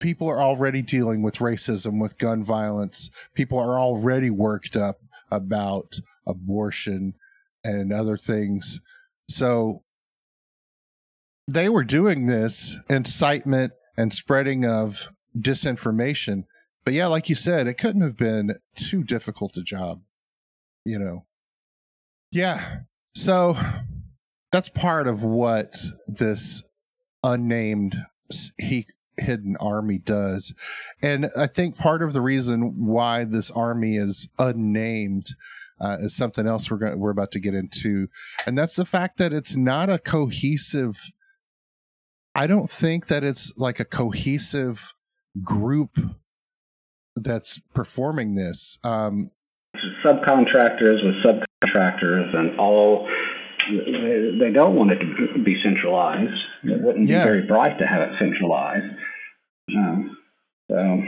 [0.00, 3.10] people are already dealing with racism, with gun violence.
[3.34, 4.98] People are already worked up
[5.30, 7.14] about abortion
[7.64, 8.80] and other things.
[9.28, 9.82] So
[11.48, 16.44] they were doing this incitement and spreading of disinformation.
[16.84, 20.02] But yeah, like you said, it couldn't have been too difficult a job,
[20.84, 21.26] you know.
[22.30, 22.80] Yeah.
[23.14, 23.56] So
[24.50, 26.62] that's part of what this
[27.22, 28.04] unnamed
[28.58, 28.86] he
[29.18, 30.54] hidden army does.
[31.02, 35.34] And I think part of the reason why this army is unnamed
[35.82, 38.08] uh, is something else we're going we're about to get into,
[38.46, 40.98] and that's the fact that it's not a cohesive
[42.34, 44.94] I don't think that it's like a cohesive
[45.42, 45.98] group
[47.16, 48.78] that's performing this.
[48.84, 49.30] Um,
[50.04, 53.08] subcontractors with subcontractors and all
[53.68, 56.32] they don't want it to be centralized.
[56.64, 57.24] It wouldn't yeah.
[57.24, 58.84] be very bright to have it centralized.
[59.76, 60.16] Um,
[60.68, 61.02] so,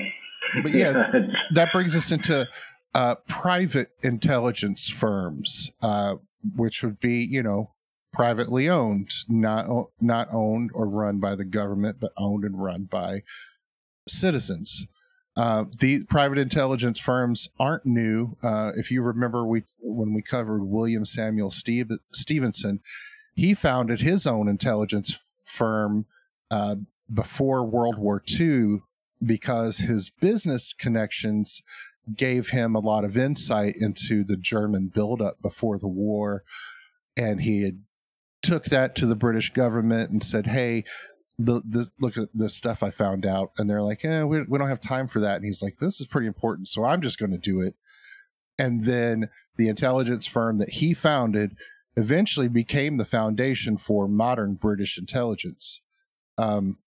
[0.62, 0.92] but yeah,
[1.54, 2.46] that brings us into
[2.94, 6.16] uh, private intelligence firms, uh,
[6.56, 7.72] which would be, you know,
[8.12, 9.68] privately owned, not
[10.00, 13.22] not owned or run by the government, but owned and run by
[14.08, 14.86] citizens.
[15.36, 18.36] Uh, the private intelligence firms aren't new.
[18.40, 22.80] Uh, if you remember, we when we covered William Samuel Steve, Stephenson,
[23.34, 26.06] he founded his own intelligence firm
[26.52, 26.76] uh,
[27.12, 28.82] before World War II
[29.24, 31.62] because his business connections
[32.14, 36.42] gave him a lot of insight into the German buildup before the war,
[37.16, 37.82] and he had
[38.42, 40.84] took that to the British government and said, "Hey,
[41.38, 44.58] the, this, look at the stuff I found out," and they're like, "Eh, we, we
[44.58, 47.18] don't have time for that." And he's like, "This is pretty important, so I'm just
[47.18, 47.74] going to do it."
[48.58, 51.56] And then the intelligence firm that he founded
[51.96, 55.80] eventually became the foundation for modern British intelligence.
[56.36, 56.78] Um,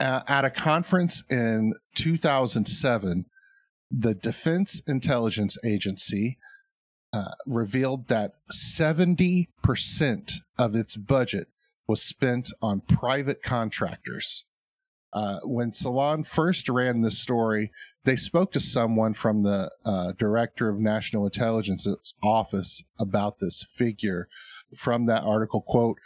[0.00, 3.26] at a conference in 2007,
[3.90, 6.38] the Defense Intelligence Agency
[7.12, 11.48] uh, revealed that 70% of its budget
[11.86, 14.44] was spent on private contractors.
[15.12, 17.70] Uh, when Salon first ran this story,
[18.04, 24.28] they spoke to someone from the uh, director of national intelligence's office about this figure.
[24.76, 25.98] From that article, quote,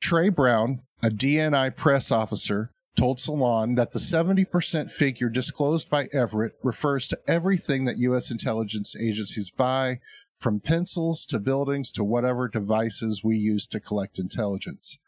[0.00, 6.54] Trey Brown, a DNI press officer, told Salon that the 70% figure disclosed by Everett
[6.62, 8.30] refers to everything that U.S.
[8.30, 10.00] intelligence agencies buy,
[10.38, 14.98] from pencils to buildings to whatever devices we use to collect intelligence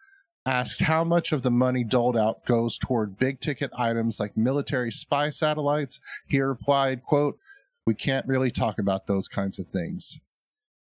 [0.49, 4.91] asked how much of the money doled out goes toward big ticket items like military
[4.91, 7.39] spy satellites, he replied, quote,
[7.87, 10.19] we can't really talk about those kinds of things.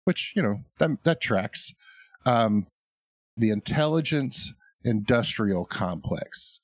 [0.05, 1.75] Which, you know, that, that tracks.
[2.27, 2.67] Um,
[3.37, 4.53] the intelligence
[4.85, 6.61] industrial complex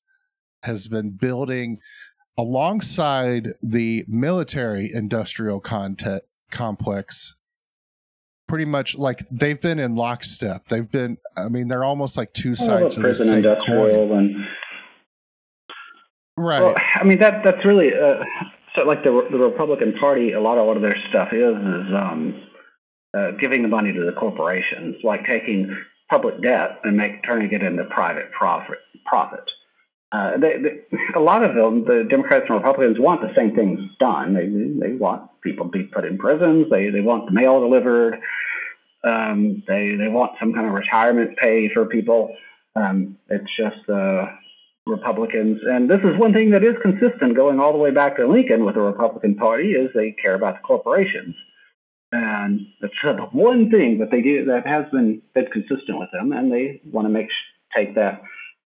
[0.63, 1.79] has been building
[2.37, 7.35] alongside the military industrial content complex
[8.49, 10.67] pretty much like they've been in lockstep.
[10.67, 14.19] They've been, I mean, they're almost like two sides of the same industrial coin.
[14.19, 14.47] And,
[16.37, 16.63] right.
[16.63, 18.25] Well, I mean that that's really uh,
[18.75, 18.83] so.
[18.83, 22.43] Like the the Republican Party, a lot of what their stuff is is um,
[23.17, 25.77] uh, giving the money to the corporations, like taking
[26.11, 28.79] public debt and make turning it into private profit.
[29.05, 29.45] Profit.
[30.11, 33.79] Uh, they, they, a lot of them, the Democrats and Republicans, want the same things
[34.01, 34.33] done.
[34.33, 34.47] They
[34.89, 36.71] they want people to be put in prisons.
[36.71, 38.19] They they want the mail delivered.
[39.05, 42.35] Um, they they want some kind of retirement pay for people.
[42.75, 44.33] Um, it's just the uh,
[44.87, 48.27] Republicans, and this is one thing that is consistent going all the way back to
[48.27, 51.35] Lincoln with the Republican Party is they care about the corporations,
[52.13, 56.33] and that's the one thing that they do that has been been consistent with them,
[56.33, 57.29] and they want to make
[57.77, 58.23] take that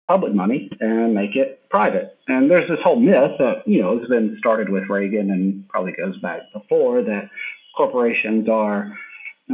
[0.09, 2.19] public money and make it private.
[2.27, 5.93] And there's this whole myth that, you know, has been started with Reagan and probably
[5.93, 7.31] goes back before that
[7.77, 8.93] corporations are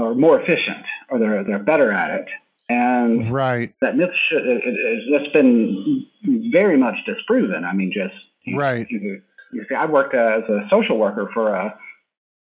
[0.01, 2.29] are more efficient or they're they're better at it.
[2.69, 3.75] And right.
[3.81, 6.07] that myth should it, it, it's been
[6.53, 7.65] very much disproven.
[7.65, 8.87] I mean, just right.
[8.89, 9.21] You,
[9.53, 11.79] you see, I worked uh, as a social worker for a,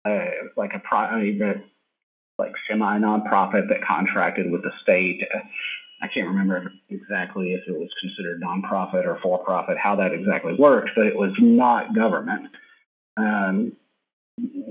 [0.06, 1.64] a like a private,
[2.38, 5.22] like semi nonprofit that contracted with the state
[6.04, 10.52] I can't remember exactly if it was considered nonprofit or for profit, how that exactly
[10.52, 12.50] worked, but it was not government.
[13.16, 13.72] Um,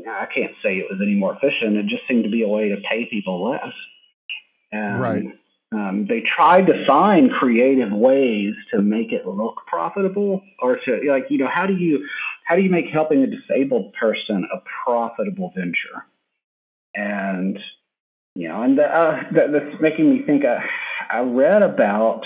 [0.07, 1.77] I can't say it was any more efficient.
[1.77, 3.73] It just seemed to be a way to pay people less.
[4.71, 5.25] And, right.
[5.71, 11.25] Um, they tried to find creative ways to make it look profitable, or to like
[11.31, 12.07] you know how do you
[12.45, 16.05] how do you make helping a disabled person a profitable venture?
[16.93, 17.57] And
[18.35, 20.45] you know, and uh, that, that's making me think.
[20.45, 20.59] Uh,
[21.13, 22.25] I read about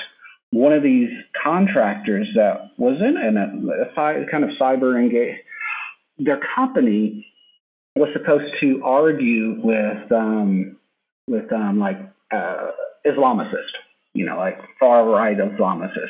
[0.52, 1.10] one of these
[1.43, 5.36] contractors that was in, a, a kind of cyber engage.
[6.17, 7.28] Their company
[7.97, 10.78] was supposed to argue with um,
[11.28, 12.00] with um, like
[12.32, 12.71] uh,
[13.06, 13.76] Islamicist,
[14.13, 16.08] you know, like far right Islamicist,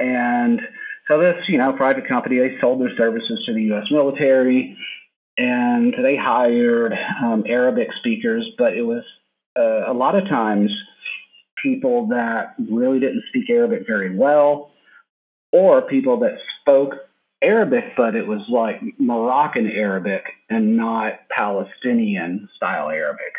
[0.00, 0.60] and
[1.06, 3.86] so this, you know, private company they sold their services to the U.S.
[3.92, 4.76] military,
[5.38, 9.04] and they hired um, Arabic speakers, but it was
[9.56, 10.72] uh, a lot of times
[11.62, 14.72] people that really didn't speak Arabic very well,
[15.52, 16.94] or people that spoke
[17.42, 23.32] Arabic, but it was like Moroccan Arabic and not Palestinian style Arabic.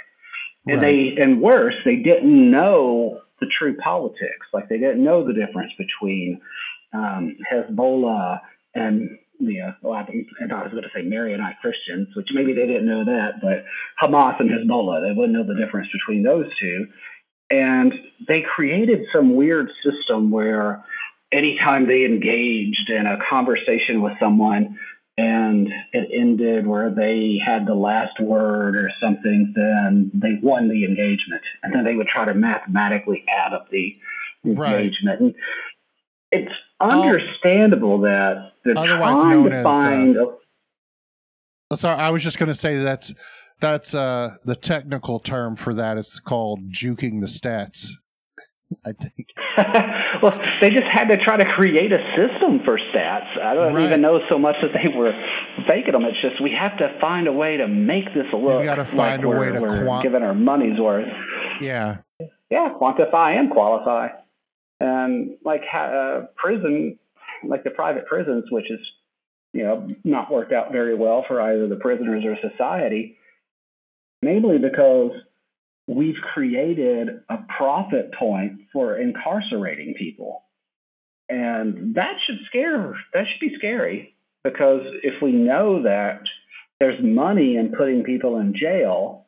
[0.68, 1.16] And right.
[1.16, 4.48] they, and worse, they didn't know the true politics.
[4.54, 6.42] Like they didn't know the difference between
[6.94, 8.40] um, Hezbollah
[8.76, 9.10] and
[9.40, 10.06] you know, well, I,
[10.40, 13.66] and I was going to say Maronite Christians, which maybe they didn't know that, but
[14.02, 16.88] Hamas and Hezbollah, they wouldn't know the difference between those two.
[17.50, 17.94] And
[18.28, 20.84] they created some weird system where
[21.32, 24.80] anytime they engaged in a conversation with someone
[25.18, 30.86] and it ended where they had the last word or something, then they won the
[30.86, 31.42] engagement.
[31.62, 33.96] And then they would try to mathematically add up the
[34.46, 35.22] engagement.
[35.22, 35.22] Right.
[35.22, 35.36] And
[36.32, 40.18] it's understandable that they're otherwise trying known to as, find.
[40.18, 40.32] Uh,
[41.72, 43.14] a, sorry, I was just going to say that's
[43.64, 47.94] that's uh, the technical term for that is called juking the stats.
[48.86, 49.34] I think.
[50.22, 53.40] well, they just had to try to create a system for stats.
[53.42, 53.86] I don't right.
[53.86, 55.14] even know so much that they were
[55.66, 56.04] faking them.
[56.04, 58.60] It's just we have to find a way to make this look.
[58.60, 61.08] We got to find like a way to we're quant- giving our money's worth.
[61.62, 61.98] Yeah.
[62.50, 64.10] Yeah, quantify and qualify,
[64.80, 67.00] and like uh, prison,
[67.48, 68.80] like the private prisons, which is
[69.54, 73.18] you know not worked out very well for either the prisoners or society
[74.24, 75.12] mainly because
[75.88, 80.44] we've created a profit point for incarcerating people.
[81.30, 86.22] And that should scare, that should be scary because if we know that
[86.80, 89.26] there's money in putting people in jail,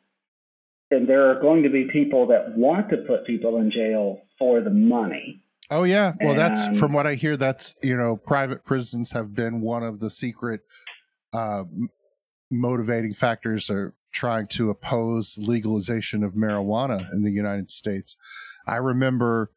[0.90, 4.60] then there are going to be people that want to put people in jail for
[4.60, 5.42] the money.
[5.68, 7.36] Oh yeah, well that's from what I hear.
[7.36, 10.60] That's you know, private prisons have been one of the secret
[11.32, 11.64] uh,
[12.52, 18.16] motivating factors are trying to oppose legalization of marijuana in the United States.
[18.66, 19.50] I remember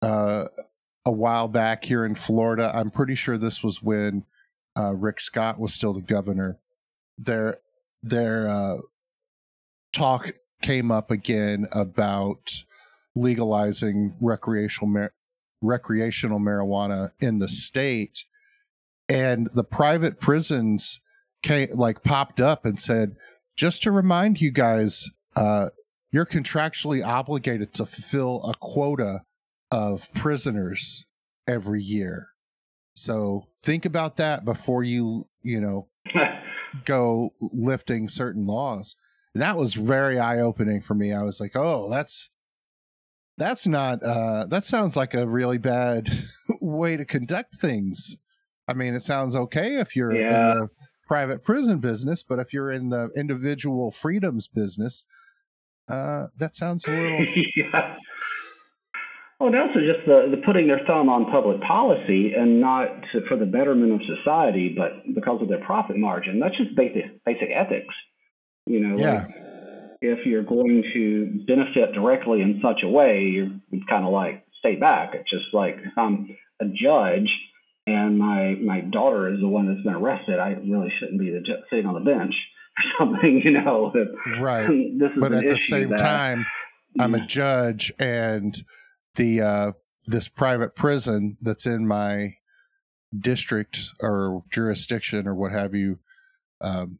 [0.00, 0.46] uh,
[1.04, 2.70] a while back here in Florida.
[2.72, 4.24] I'm pretty sure this was when
[4.78, 6.58] uh, Rick Scott was still the governor.
[7.18, 7.58] Their
[8.02, 8.76] their uh,
[9.92, 10.30] talk
[10.62, 12.62] came up again about
[13.14, 15.12] legalizing recreational mar-
[15.60, 18.24] recreational marijuana in the state,
[19.08, 21.00] and the private prisons
[21.42, 23.16] came like popped up and said,
[23.56, 25.70] just to remind you guys, uh,
[26.10, 29.22] you're contractually obligated to fulfill a quota
[29.70, 31.06] of prisoners
[31.48, 32.28] every year.
[32.94, 35.88] So think about that before you, you know,
[36.84, 38.96] go lifting certain laws.
[39.34, 41.12] And that was very eye opening for me.
[41.12, 42.28] I was like, oh, that's
[43.38, 46.10] that's not uh that sounds like a really bad
[46.60, 48.18] way to conduct things.
[48.68, 50.52] I mean, it sounds okay if you're yeah.
[50.52, 50.68] in the
[51.12, 55.04] private prison business, but if you're in the individual freedoms business,
[55.90, 57.26] uh, that sounds a little.
[57.54, 57.96] yeah.
[59.38, 63.20] Well, and also just the, the putting their thumb on public policy and not to,
[63.28, 66.40] for the betterment of society, but because of their profit margin.
[66.40, 67.94] That's just basic basic ethics.
[68.64, 69.26] You know, yeah.
[69.26, 69.36] Like
[70.00, 73.50] if you're going to benefit directly in such a way, you're
[73.86, 75.10] kind of like stay back.
[75.12, 77.28] It's just like if I'm a judge
[77.86, 81.42] and my my daughter is the one that's been arrested, I really shouldn't be the
[81.70, 82.34] sitting on the bench
[82.78, 83.92] or something, you know.
[84.40, 84.68] Right.
[84.98, 86.46] This is but at the same that, time,
[86.98, 88.54] I'm a judge, and
[89.16, 89.72] the uh,
[90.06, 92.36] this private prison that's in my
[93.18, 95.98] district or jurisdiction or what have you.
[96.60, 96.98] Um,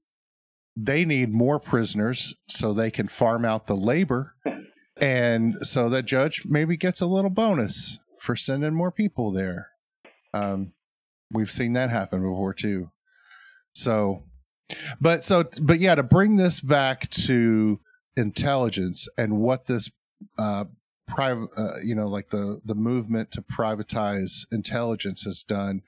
[0.76, 4.35] they need more prisoners so they can farm out the labor.
[5.01, 9.72] And so that judge maybe gets a little bonus for sending more people there.
[10.35, 10.72] Um,
[11.30, 12.91] we've seen that happen before too.
[13.74, 14.24] So,
[15.01, 17.80] but so, but yeah, to bring this back to
[18.16, 19.91] intelligence and what this
[20.39, 20.64] uh,
[21.09, 25.83] private, uh, you know, like the the movement to privatize intelligence has done.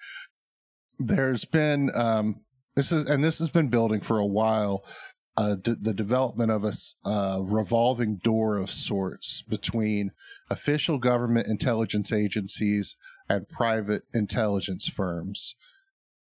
[0.99, 2.45] There's been um,
[2.77, 4.85] this is, and this has been building for a while.
[5.37, 6.73] Uh, d- the development of a
[7.05, 10.13] uh, revolving door of sorts between
[10.49, 12.97] official government intelligence agencies
[13.29, 15.55] and private intelligence firms.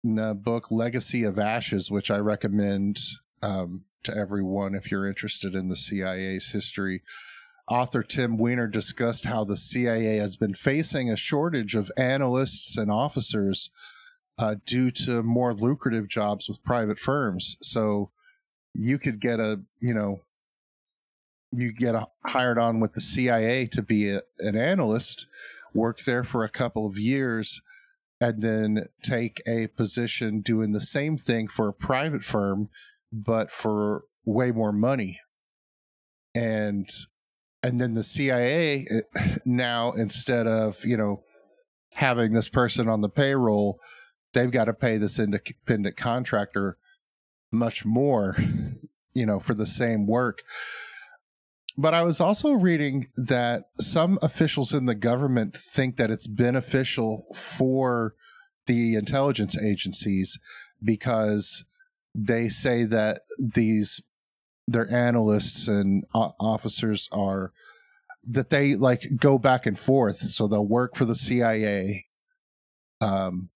[0.02, 3.00] In the book Legacy of Ashes, which I recommend
[3.42, 7.02] um, to everyone if you're interested in the CIA's history,
[7.70, 12.90] author Tim Weiner discussed how the CIA has been facing a shortage of analysts and
[12.90, 13.70] officers
[14.38, 17.56] uh, due to more lucrative jobs with private firms.
[17.62, 18.10] So
[18.74, 20.20] you could get a, you know,
[21.52, 25.26] you get a, hired on with the CIA to be a, an analyst
[25.74, 27.60] work there for a couple of years,
[28.20, 32.68] and then take a position doing the same thing for a private firm,
[33.12, 35.20] but for way more money.
[36.34, 36.88] And
[37.62, 41.22] and then the CIA eh, now instead of you know
[41.94, 43.78] having this person on the payroll,
[44.32, 46.76] they've got to pay this independent contractor
[47.52, 48.36] much more,
[49.14, 50.42] you know, for the same work.
[51.76, 57.26] But I was also reading that some officials in the government think that it's beneficial
[57.34, 58.14] for
[58.66, 60.38] the intelligence agencies
[60.82, 61.64] because
[62.14, 64.00] they say that these
[64.66, 67.52] their analysts and officers are
[68.26, 70.16] that they like go back and forth.
[70.16, 72.06] So they'll work for the CIA
[73.00, 73.50] um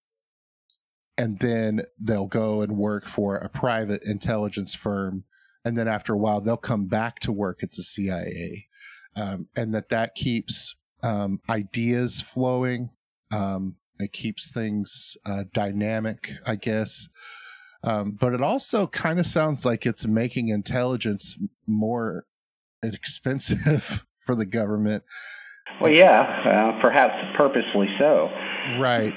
[1.16, 5.25] and then they'll go and work for a private intelligence firm
[5.65, 8.69] and then after a while they'll come back to work at the CIA,
[9.17, 12.91] um, and that that keeps um, ideas flowing.
[13.31, 17.09] Um, it keeps things uh, dynamic, I guess.
[17.85, 22.25] Um, but it also kind of sounds like it's making intelligence more
[22.83, 25.05] expensive for the government.
[25.81, 28.29] Well, yeah, uh, perhaps purposely so.
[28.79, 29.15] Right.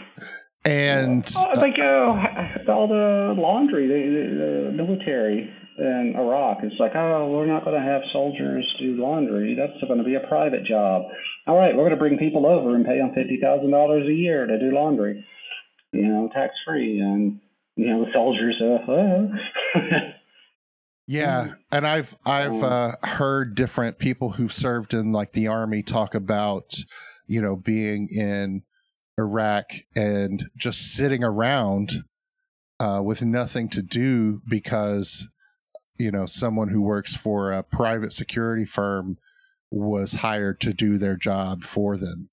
[0.63, 6.59] And uh, like uh, all the laundry, the, the military in Iraq.
[6.61, 9.55] It's like, oh, we're not going to have soldiers do laundry.
[9.57, 11.03] That's going to be a private job.
[11.47, 14.13] All right, we're going to bring people over and pay them fifty thousand dollars a
[14.13, 15.25] year to do laundry,
[15.91, 16.99] you know, tax free.
[16.99, 17.39] And
[17.75, 20.11] you know, the soldiers, uh,
[21.07, 26.15] Yeah, and I've I've uh, heard different people who've served in like the army talk
[26.15, 26.71] about
[27.27, 28.61] you know being in
[29.17, 32.03] Iraq and just sitting around
[32.79, 35.27] uh, with nothing to do because
[35.97, 39.17] you know someone who works for a private security firm
[39.69, 42.29] was hired to do their job for them,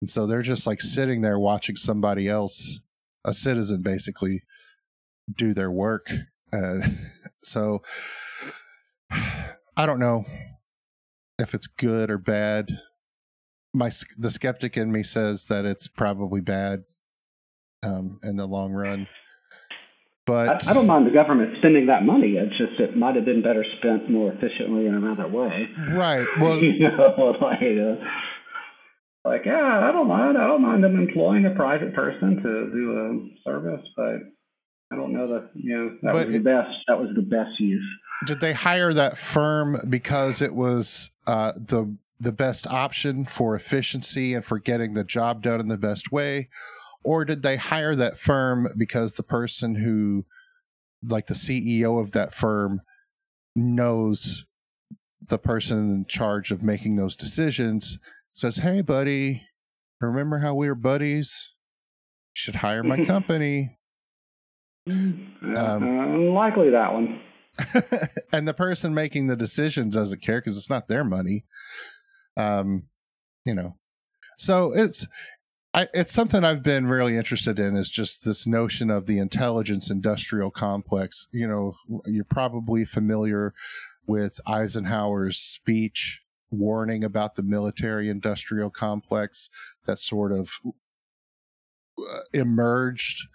[0.00, 2.80] and so they're just like sitting there watching somebody else,
[3.24, 4.42] a citizen basically,
[5.36, 6.10] do their work.
[6.52, 6.80] Uh,
[7.42, 7.82] so
[9.10, 10.24] I don't know
[11.38, 12.68] if it's good or bad.
[13.72, 16.84] My the skeptic in me says that it's probably bad
[17.84, 19.06] um, in the long run.
[20.26, 22.34] But I, I, don't mind the government spending that money.
[22.36, 25.68] It's just it might have been better spent more efficiently in another way.
[25.88, 26.26] Right.
[26.40, 28.04] Well, you know, like, uh,
[29.24, 30.36] like yeah, I don't mind.
[30.36, 34.16] I don't mind them employing a private person to do a service, but
[34.92, 36.70] I don't know that you know that was the best.
[36.88, 37.86] That was the best use
[38.26, 44.34] did they hire that firm because it was uh, the the best option for efficiency
[44.34, 46.48] and for getting the job done in the best way,
[47.02, 50.24] or did they hire that firm because the person who,
[51.02, 52.82] like the CEO of that firm,
[53.56, 54.44] knows
[55.28, 57.98] the person in charge of making those decisions
[58.32, 59.42] says, "Hey, buddy,
[60.00, 61.50] remember how we were buddies?
[62.34, 63.78] You should hire my company."
[64.88, 67.20] Mm, um, unlikely that one.
[68.32, 71.44] and the person making the decision doesn't care because it's not their money.
[72.40, 72.84] Um,
[73.44, 73.76] you know,
[74.38, 75.06] so it's
[75.72, 79.90] I, it's something I've been really interested in is just this notion of the intelligence
[79.90, 81.28] industrial complex.
[81.32, 81.74] You know,
[82.06, 83.54] you're probably familiar
[84.06, 89.48] with Eisenhower's speech warning about the military industrial complex
[89.86, 90.50] that sort of
[91.98, 93.28] uh, emerged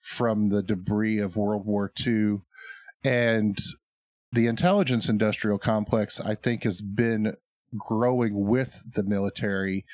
[0.00, 2.38] from the debris of World War II
[3.04, 3.58] and
[4.32, 7.36] the intelligence industrial complex, I think, has been
[7.76, 9.84] growing with the military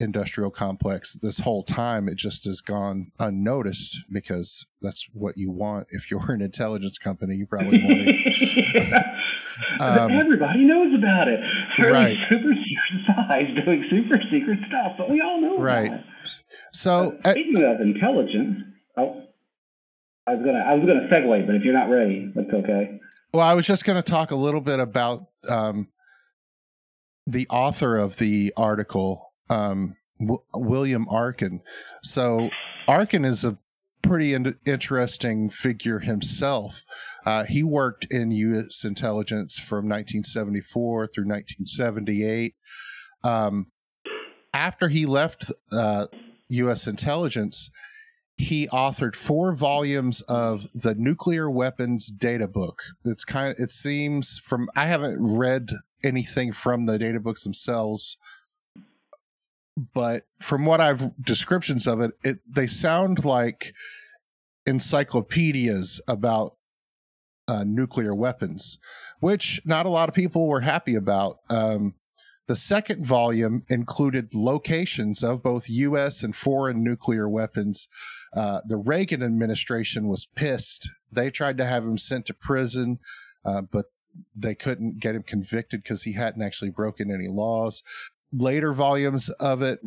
[0.00, 2.08] industrial complex this whole time.
[2.08, 5.88] It just has gone unnoticed because that's what you want.
[5.90, 8.94] If you're an intelligence company, you probably want it.
[9.80, 11.40] um, Everybody knows about it.
[11.78, 12.16] They're right.
[12.28, 15.92] super secret size doing super secret stuff, but we all know right.
[16.72, 18.58] So, uh, speaking uh, of intelligence,
[18.96, 19.22] oh,
[20.26, 23.00] I was gonna I was gonna segue, but if you're not ready, that's okay.
[23.32, 25.86] Well, I was just going to talk a little bit about um,
[27.30, 31.60] the author of the article, um, w- William Arkin.
[32.02, 32.50] So,
[32.88, 33.58] Arkin is a
[34.02, 36.84] pretty in- interesting figure himself.
[37.24, 38.84] Uh, he worked in U.S.
[38.84, 42.54] intelligence from 1974 through 1978.
[43.22, 43.66] Um,
[44.54, 46.06] after he left uh,
[46.48, 46.86] U.S.
[46.86, 47.70] intelligence,
[48.36, 54.40] he authored four volumes of the nuclear weapons data book it's kind of it seems
[54.44, 55.68] from i haven't read
[56.02, 58.16] anything from the data books themselves
[59.94, 63.74] but from what i've descriptions of it, it they sound like
[64.66, 66.56] encyclopedias about
[67.48, 68.78] uh, nuclear weapons
[69.20, 71.94] which not a lot of people were happy about um,
[72.50, 76.24] the second volume included locations of both U.S.
[76.24, 77.86] and foreign nuclear weapons.
[78.34, 80.90] Uh, the Reagan administration was pissed.
[81.12, 82.98] They tried to have him sent to prison,
[83.44, 83.86] uh, but
[84.34, 87.82] they couldn't get him convicted because he hadn't actually broken any laws.
[88.32, 89.80] Later volumes of it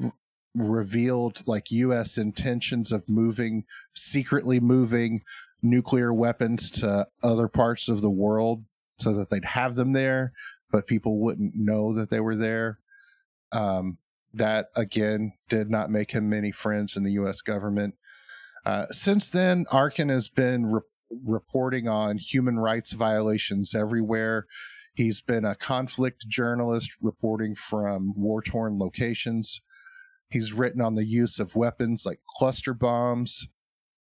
[0.55, 2.17] revealed like U.S.
[2.17, 3.63] intentions of moving,
[3.95, 5.21] secretly moving
[5.61, 8.63] nuclear weapons to other parts of the world
[8.97, 10.33] so that they'd have them there
[10.73, 12.79] but people wouldn't know that they were there.
[13.53, 13.99] Um,
[14.33, 17.41] that again did not make him many friends in the U.S.
[17.41, 17.93] government.
[18.65, 20.81] Uh, since then, Arkin has been re-
[21.23, 24.45] reporting on human rights violations everywhere.
[24.95, 29.61] He's been a conflict journalist reporting from war torn locations.
[30.29, 33.47] He's written on the use of weapons like cluster bombs,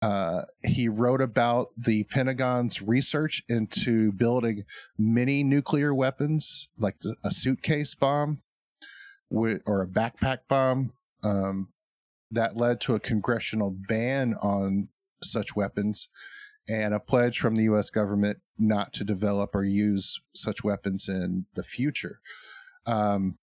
[0.02, 4.66] uh, he wrote about the Pentagon's research into building
[4.98, 8.42] mini nuclear weapons, like a suitcase bomb
[9.30, 10.94] or a backpack bomb.
[11.24, 11.70] Um,
[12.32, 14.88] that led to a congressional ban on
[15.22, 16.08] such weapons
[16.68, 17.90] and a pledge from the U.S.
[17.90, 22.20] government not to develop or use such weapons in the future.
[22.86, 23.38] Um,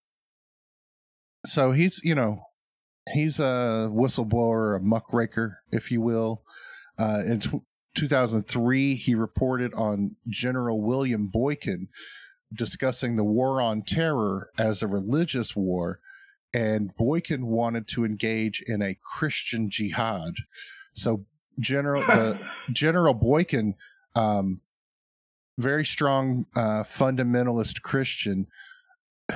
[1.45, 2.43] so he's, you know,
[3.13, 6.43] he's a whistleblower, a muckraker, if you will.
[6.99, 7.61] Uh, in t-
[7.95, 11.89] 2003, he reported on General William Boykin
[12.55, 16.01] discussing the war on terror as a religious war,
[16.55, 20.35] and Boykin wanted to engage in a Christian jihad.
[20.95, 21.27] So
[21.59, 22.41] General the
[22.73, 23.75] General Boykin
[24.15, 24.61] um,
[25.59, 28.47] very strong uh, fundamentalist Christian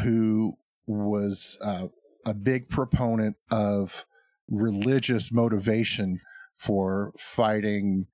[0.03, 0.57] who
[0.87, 1.89] was uh,
[2.25, 4.07] a big proponent of
[4.49, 6.20] religious motivation
[6.57, 8.07] for fighting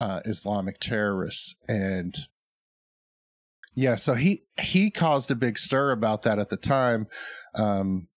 [0.00, 1.56] uh, Islamic terrorists.
[1.66, 2.14] And
[3.74, 7.06] yeah, so he he caused a big stir about that at the time.
[7.54, 8.08] Um,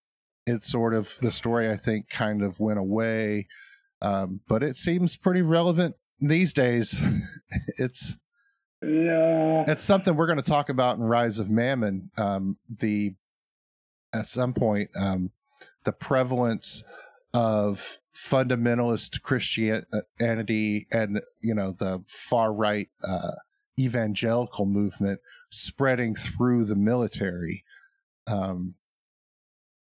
[0.46, 3.48] it sort of the story I think kind of went away,
[4.02, 7.02] um, but it seems pretty relevant these days.
[7.78, 8.18] it's
[8.82, 12.10] yeah, it's something we're going to talk about in Rise of Mammon.
[12.18, 13.14] Um, the
[14.14, 15.32] at some point um,
[15.84, 16.84] the prevalence
[17.34, 23.32] of fundamentalist Christianity and you know the far right uh,
[23.80, 25.20] evangelical movement
[25.52, 27.64] spreading through the military.
[28.28, 28.76] Um,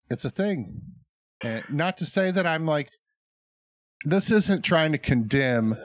[0.10, 0.82] it's a thing,
[1.44, 2.92] and not to say that I'm like
[4.06, 5.78] this isn't trying to condemn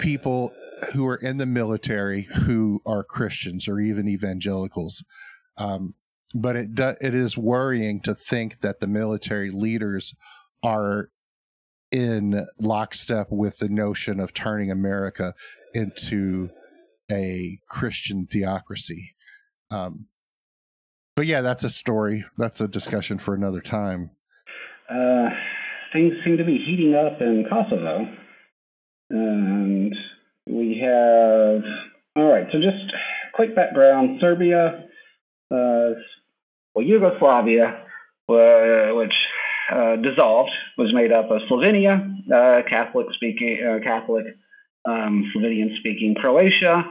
[0.00, 0.52] people
[0.92, 5.04] who are in the military who are Christians or even evangelicals.
[5.58, 5.94] Um,
[6.34, 10.14] but it do, it is worrying to think that the military leaders
[10.62, 11.10] are
[11.90, 15.34] in lockstep with the notion of turning America
[15.74, 16.48] into
[17.10, 19.14] a Christian theocracy.
[19.70, 20.06] Um,
[21.16, 22.24] but yeah, that's a story.
[22.38, 24.10] That's a discussion for another time.
[24.88, 25.30] Uh,
[25.92, 28.08] things seem to be heating up in Kosovo,
[29.10, 29.94] and
[30.46, 31.62] we have.
[32.16, 32.92] All right, so just
[33.32, 34.84] quick background: Serbia,
[35.50, 35.90] uh,
[36.74, 37.84] well, Yugoslavia,
[38.28, 39.14] uh, which
[39.72, 44.26] uh, dissolved, was made up of Slovenia, uh, Catholic speaking, uh, Catholic
[44.84, 46.84] um, Slovenian speaking Croatia,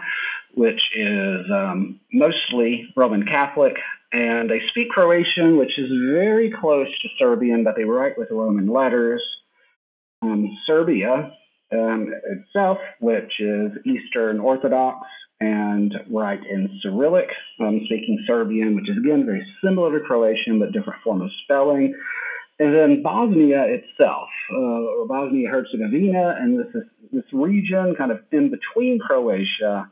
[0.53, 3.77] which is um, mostly Roman Catholic,
[4.11, 8.67] and they speak Croatian, which is very close to Serbian, but they write with Roman
[8.67, 9.21] letters.
[10.21, 11.31] Um, Serbia
[11.71, 15.07] um, itself, which is Eastern Orthodox,
[15.39, 17.29] and write in Cyrillic,
[17.61, 21.93] um, speaking Serbian, which is again very similar to Croatian but different form of spelling.
[22.59, 26.83] And then Bosnia itself, uh, Bosnia Herzegovina, and this is
[27.13, 29.89] this region kind of in between Croatia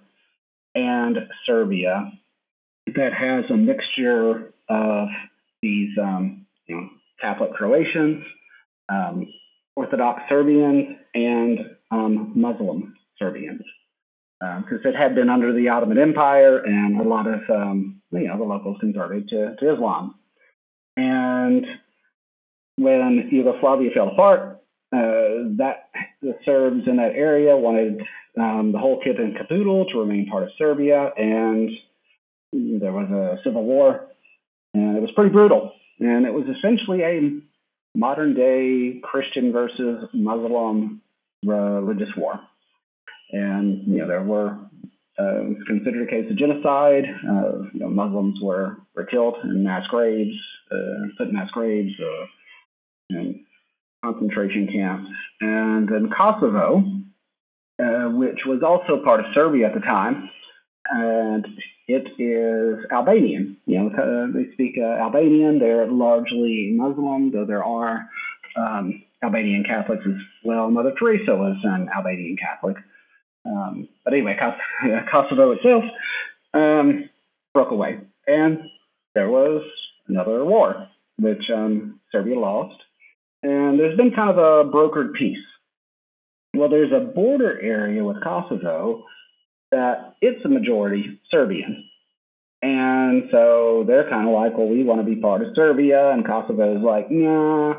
[0.75, 2.11] and Serbia
[2.95, 5.07] that has a mixture of
[5.61, 6.89] these um, you know,
[7.21, 8.23] Catholic Croatians,
[8.89, 9.27] um,
[9.75, 11.59] Orthodox Serbians, and
[11.91, 13.61] um, Muslim Serbians
[14.39, 18.27] because um, it had been under the Ottoman Empire, and a lot of um, you
[18.27, 20.15] know the locals converted to, to Islam.
[20.95, 21.65] And
[22.75, 24.61] when Yugoslavia fell apart,
[24.93, 25.89] uh, that
[26.21, 28.01] the Serbs in that area wanted
[28.39, 31.69] um, the whole kit and caboodle to remain part of Serbia, and
[32.79, 34.07] there was a civil war,
[34.73, 35.73] and it was pretty brutal.
[35.99, 37.39] And it was essentially a
[37.95, 41.01] modern day Christian versus Muslim
[41.43, 42.39] religious war.
[43.31, 44.57] And you know there were
[45.19, 47.05] uh, it was considered a case of genocide.
[47.27, 50.35] Uh, you know, Muslims were, were killed in mass graves,
[50.71, 52.25] uh, put in mass graves, uh,
[53.09, 53.43] in
[54.03, 55.09] concentration camps.
[55.41, 56.83] And then Kosovo,
[57.81, 60.29] uh, which was also part of Serbia at the time,
[60.91, 61.47] and
[61.87, 63.57] it is Albanian.
[63.65, 65.59] You know, uh, they speak Albanian.
[65.59, 68.09] They're largely Muslim, though there are
[68.57, 70.69] um, Albanian Catholics as well.
[70.69, 72.77] Mother Teresa was an Albanian Catholic.
[73.45, 74.37] Um, but anyway,
[75.11, 75.83] Kosovo itself
[76.53, 77.09] um,
[77.53, 78.59] broke away, and
[79.15, 79.63] there was
[80.07, 82.81] another war, which um, Serbia lost.
[83.43, 85.37] And there's been kind of a brokered peace.
[86.53, 89.05] Well, there's a border area with Kosovo
[89.71, 91.89] that it's a majority Serbian.
[92.61, 96.09] And so they're kind of like, well, we want to be part of Serbia.
[96.11, 97.75] And Kosovo is like, nah.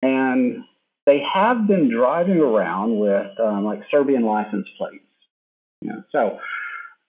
[0.00, 0.64] And
[1.06, 5.04] they have been driving around with um, like Serbian license plates.
[6.12, 6.38] So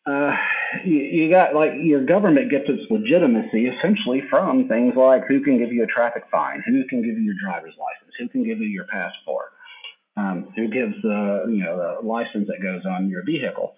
[0.05, 0.35] uh,
[0.83, 5.57] you, you, got like your government gets its legitimacy essentially from things like who can
[5.57, 8.59] give you a traffic fine, who can give you your driver's license, who can give
[8.59, 9.53] you your passport,
[10.17, 13.75] um, who gives the you know the license that goes on your vehicle.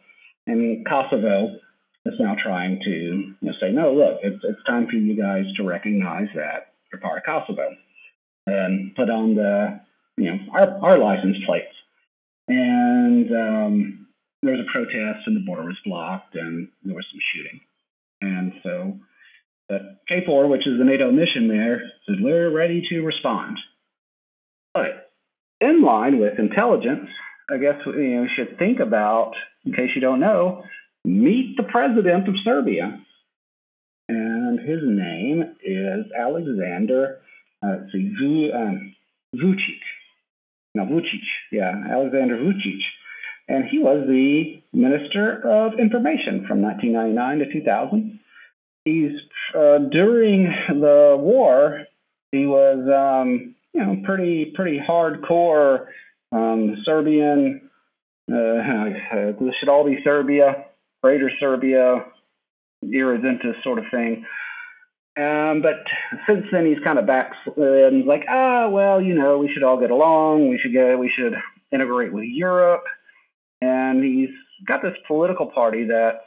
[0.48, 1.58] And Kosovo
[2.06, 5.46] is now trying to you know, say, no, look, it's it's time for you guys
[5.58, 7.76] to recognize that you're part of Kosovo
[8.48, 9.80] and put on the
[10.18, 11.74] you know, our, our license plates.
[12.48, 14.08] And um,
[14.44, 17.60] there was a protest, and the border was blocked, and there was some shooting.
[18.22, 19.00] And so
[19.70, 23.58] the KFOR, which is the NATO mission there, says we're ready to respond.
[24.74, 25.12] But
[25.60, 27.10] in line with intelligence,
[27.50, 29.34] I guess you know, should think about,
[29.66, 30.64] in case you don't know,
[31.04, 33.00] meet the president of Serbia.
[34.08, 37.20] And his name is Alexander
[37.66, 38.96] uh, see, um,
[39.36, 39.80] Vucic.
[40.76, 41.24] No, Vucic.
[41.52, 42.80] Yeah, Alexander Vucic.
[43.48, 48.20] and he was the Minister of Information from 1999 to 2000.
[48.84, 49.12] He's
[49.56, 51.86] uh, during the war,
[52.32, 55.88] he was um, you know pretty pretty hardcore
[56.36, 57.70] um, Serbian.
[58.32, 60.66] Uh, this should all be Serbia,
[61.04, 62.06] Greater Serbia,
[62.84, 64.26] Irredentis sort of thing.
[65.18, 65.84] Um, but
[66.28, 69.80] since then, he's kind of backslid and like, ah, well, you know, we should all
[69.80, 70.50] get along.
[70.50, 71.36] We should get, we should
[71.72, 72.84] integrate with Europe.
[73.62, 74.30] And he's
[74.68, 76.18] got this political party that's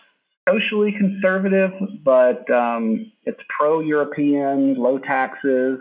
[0.48, 5.80] socially conservative, but um, it's pro-European, low taxes.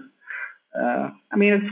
[0.79, 1.65] Uh, I mean, it's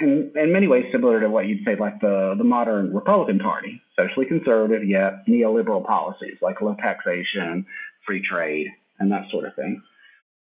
[0.00, 3.80] in, in many ways similar to what you'd say like the, the modern Republican Party,
[3.96, 7.64] socially conservative yet neoliberal policies like low taxation,
[8.04, 8.66] free trade,
[8.98, 9.82] and that sort of thing.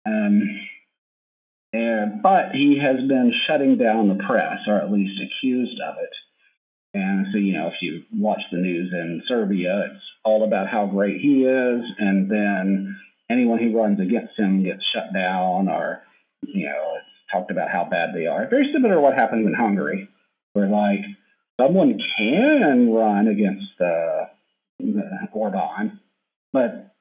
[0.07, 0.61] Um,
[1.74, 6.14] and, but he has been shutting down the press, or at least accused of it.
[6.95, 10.86] And so, you know, if you watch the news in Serbia, it's all about how
[10.86, 12.97] great he is, and then
[13.30, 16.03] anyone who runs against him gets shut down, or,
[16.43, 18.47] you know, it's talked about how bad they are.
[18.49, 20.09] Very similar to what happened in Hungary,
[20.53, 21.01] where, like,
[21.61, 24.26] someone can run against uh,
[25.33, 26.01] Orban,
[26.53, 26.95] but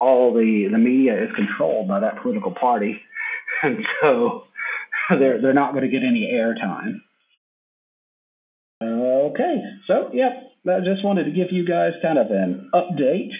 [0.00, 3.00] all the, the media is controlled by that political party.
[3.62, 4.44] And so
[5.10, 7.02] they're, they're not going to get any airtime.
[8.82, 9.56] Okay,
[9.86, 10.32] so yep,
[10.66, 13.32] I just wanted to give you guys kind of an update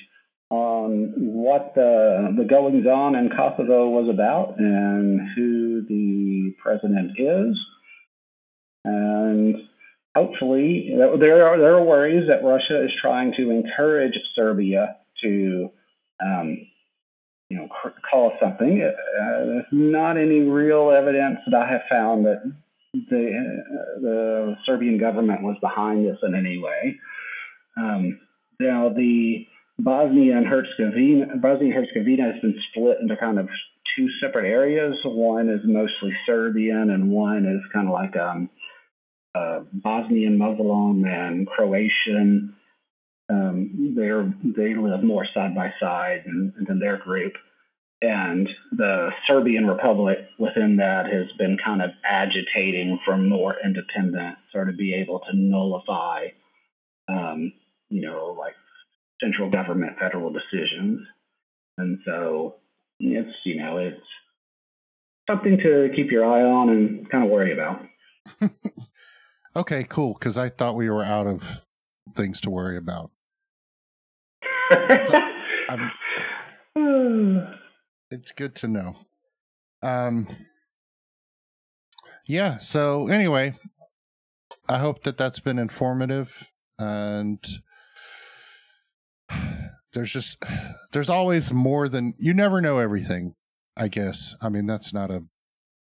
[0.51, 7.57] on what the, the goings on in Kosovo was about and who the president is.
[8.85, 9.57] And
[10.17, 15.71] hopefully, there are, there are worries that Russia is trying to encourage Serbia to
[16.21, 16.67] um,
[17.51, 17.69] you know,
[18.09, 18.83] call something.
[18.83, 22.43] Uh, not any real evidence that I have found that
[22.93, 26.97] the uh, the Serbian government was behind this in any way.
[27.77, 28.21] Um,
[28.61, 29.47] now the
[29.85, 33.49] Bosnia and Herzegovina, Bosnia and Herzegovina has been split into kind of
[33.97, 34.97] two separate areas.
[35.05, 38.51] One is mostly Serbian, and one is kind of like um,
[39.35, 42.55] uh, Bosnian Muslim and Croatian.
[43.29, 47.35] Um, they're they live more side by side than their group
[48.03, 54.65] and the Serbian Republic within that has been kind of agitating for more independence or
[54.65, 56.29] to be able to nullify,
[57.09, 57.53] um,
[57.91, 58.55] you know, like
[59.23, 61.01] central government federal decisions.
[61.79, 62.57] And so
[62.99, 64.01] it's, you know, it's
[65.29, 67.83] something to keep your eye on and kind of worry about.
[69.57, 70.15] okay, cool.
[70.15, 71.65] Because I thought we were out of
[72.15, 73.11] things to worry about.
[74.73, 75.21] so,
[78.11, 78.97] it's good to know.
[79.83, 80.27] Um,
[82.27, 82.59] yeah.
[82.59, 83.55] So anyway,
[84.69, 87.45] I hope that that's been informative, and
[89.93, 90.45] there's just
[90.93, 93.35] there's always more than you never know everything.
[93.77, 94.37] I guess.
[94.43, 95.23] I mean, that's not a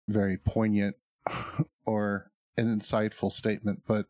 [0.09, 0.97] very poignant
[1.87, 4.07] or an insightful statement, but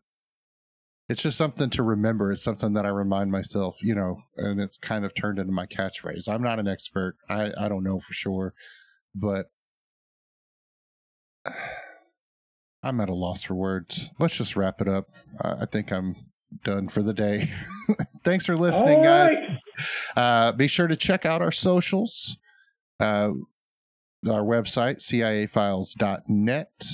[1.09, 2.31] it's just something to remember.
[2.31, 5.65] It's something that I remind myself, you know, and it's kind of turned into my
[5.65, 6.29] catchphrase.
[6.29, 7.17] I'm not an expert.
[7.29, 8.53] I, I don't know for sure,
[9.13, 9.47] but
[12.83, 14.11] I'm at a loss for words.
[14.19, 15.07] Let's just wrap it up.
[15.41, 16.15] I think I'm
[16.63, 17.49] done for the day.
[18.23, 19.37] Thanks for listening, right.
[19.39, 19.57] guys.
[20.15, 22.37] Uh, be sure to check out our socials.
[22.99, 23.31] Uh,
[24.29, 26.85] our website, ciafiles.net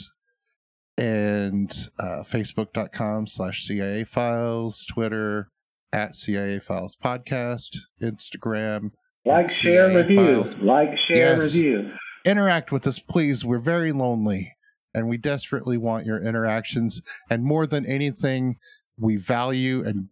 [0.97, 5.49] and uh, facebook.com slash CIA Files, Twitter
[5.93, 8.91] at CIA Files Podcast, Instagram.
[9.25, 10.17] Like, share, CIA review.
[10.17, 10.57] Files.
[10.57, 11.55] Like, share, yes.
[11.55, 11.91] review.
[12.25, 13.45] Interact with us, please.
[13.45, 14.53] We're very lonely
[14.93, 17.01] and we desperately want your interactions.
[17.29, 18.57] And more than anything,
[18.99, 20.09] we value and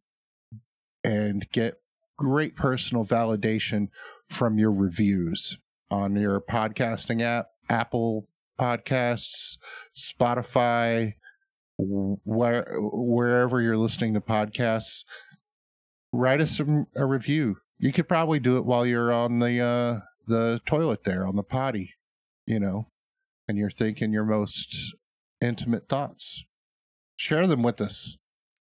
[1.03, 1.75] and get
[2.17, 3.87] great personal validation
[4.29, 5.57] from your reviews
[5.91, 8.25] on your podcasting app, Apple
[8.59, 9.57] podcasts,
[9.95, 11.13] Spotify,
[11.77, 15.05] where, wherever you're listening to podcasts,
[16.11, 16.59] write us
[16.95, 17.57] a review.
[17.77, 21.43] You could probably do it while you're on the uh, the toilet there on the
[21.43, 21.93] potty,
[22.45, 22.87] you know,
[23.47, 24.95] and you're thinking your most
[25.39, 26.43] intimate thoughts.
[27.17, 28.17] Share them with us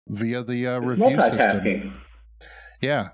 [0.07, 2.01] via the uh, review system.
[2.81, 3.09] Yeah.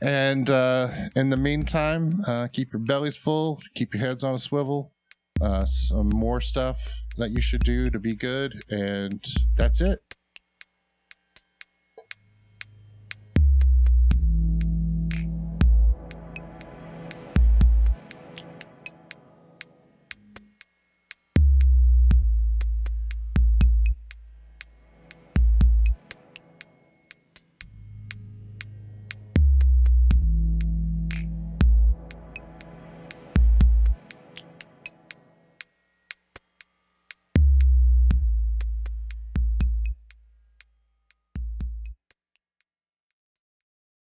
[0.00, 4.38] And uh, in the meantime, uh, keep your bellies full, keep your heads on a
[4.38, 4.92] swivel,
[5.40, 8.62] uh, some more stuff that you should do to be good.
[8.70, 9.24] And
[9.56, 10.00] that's it.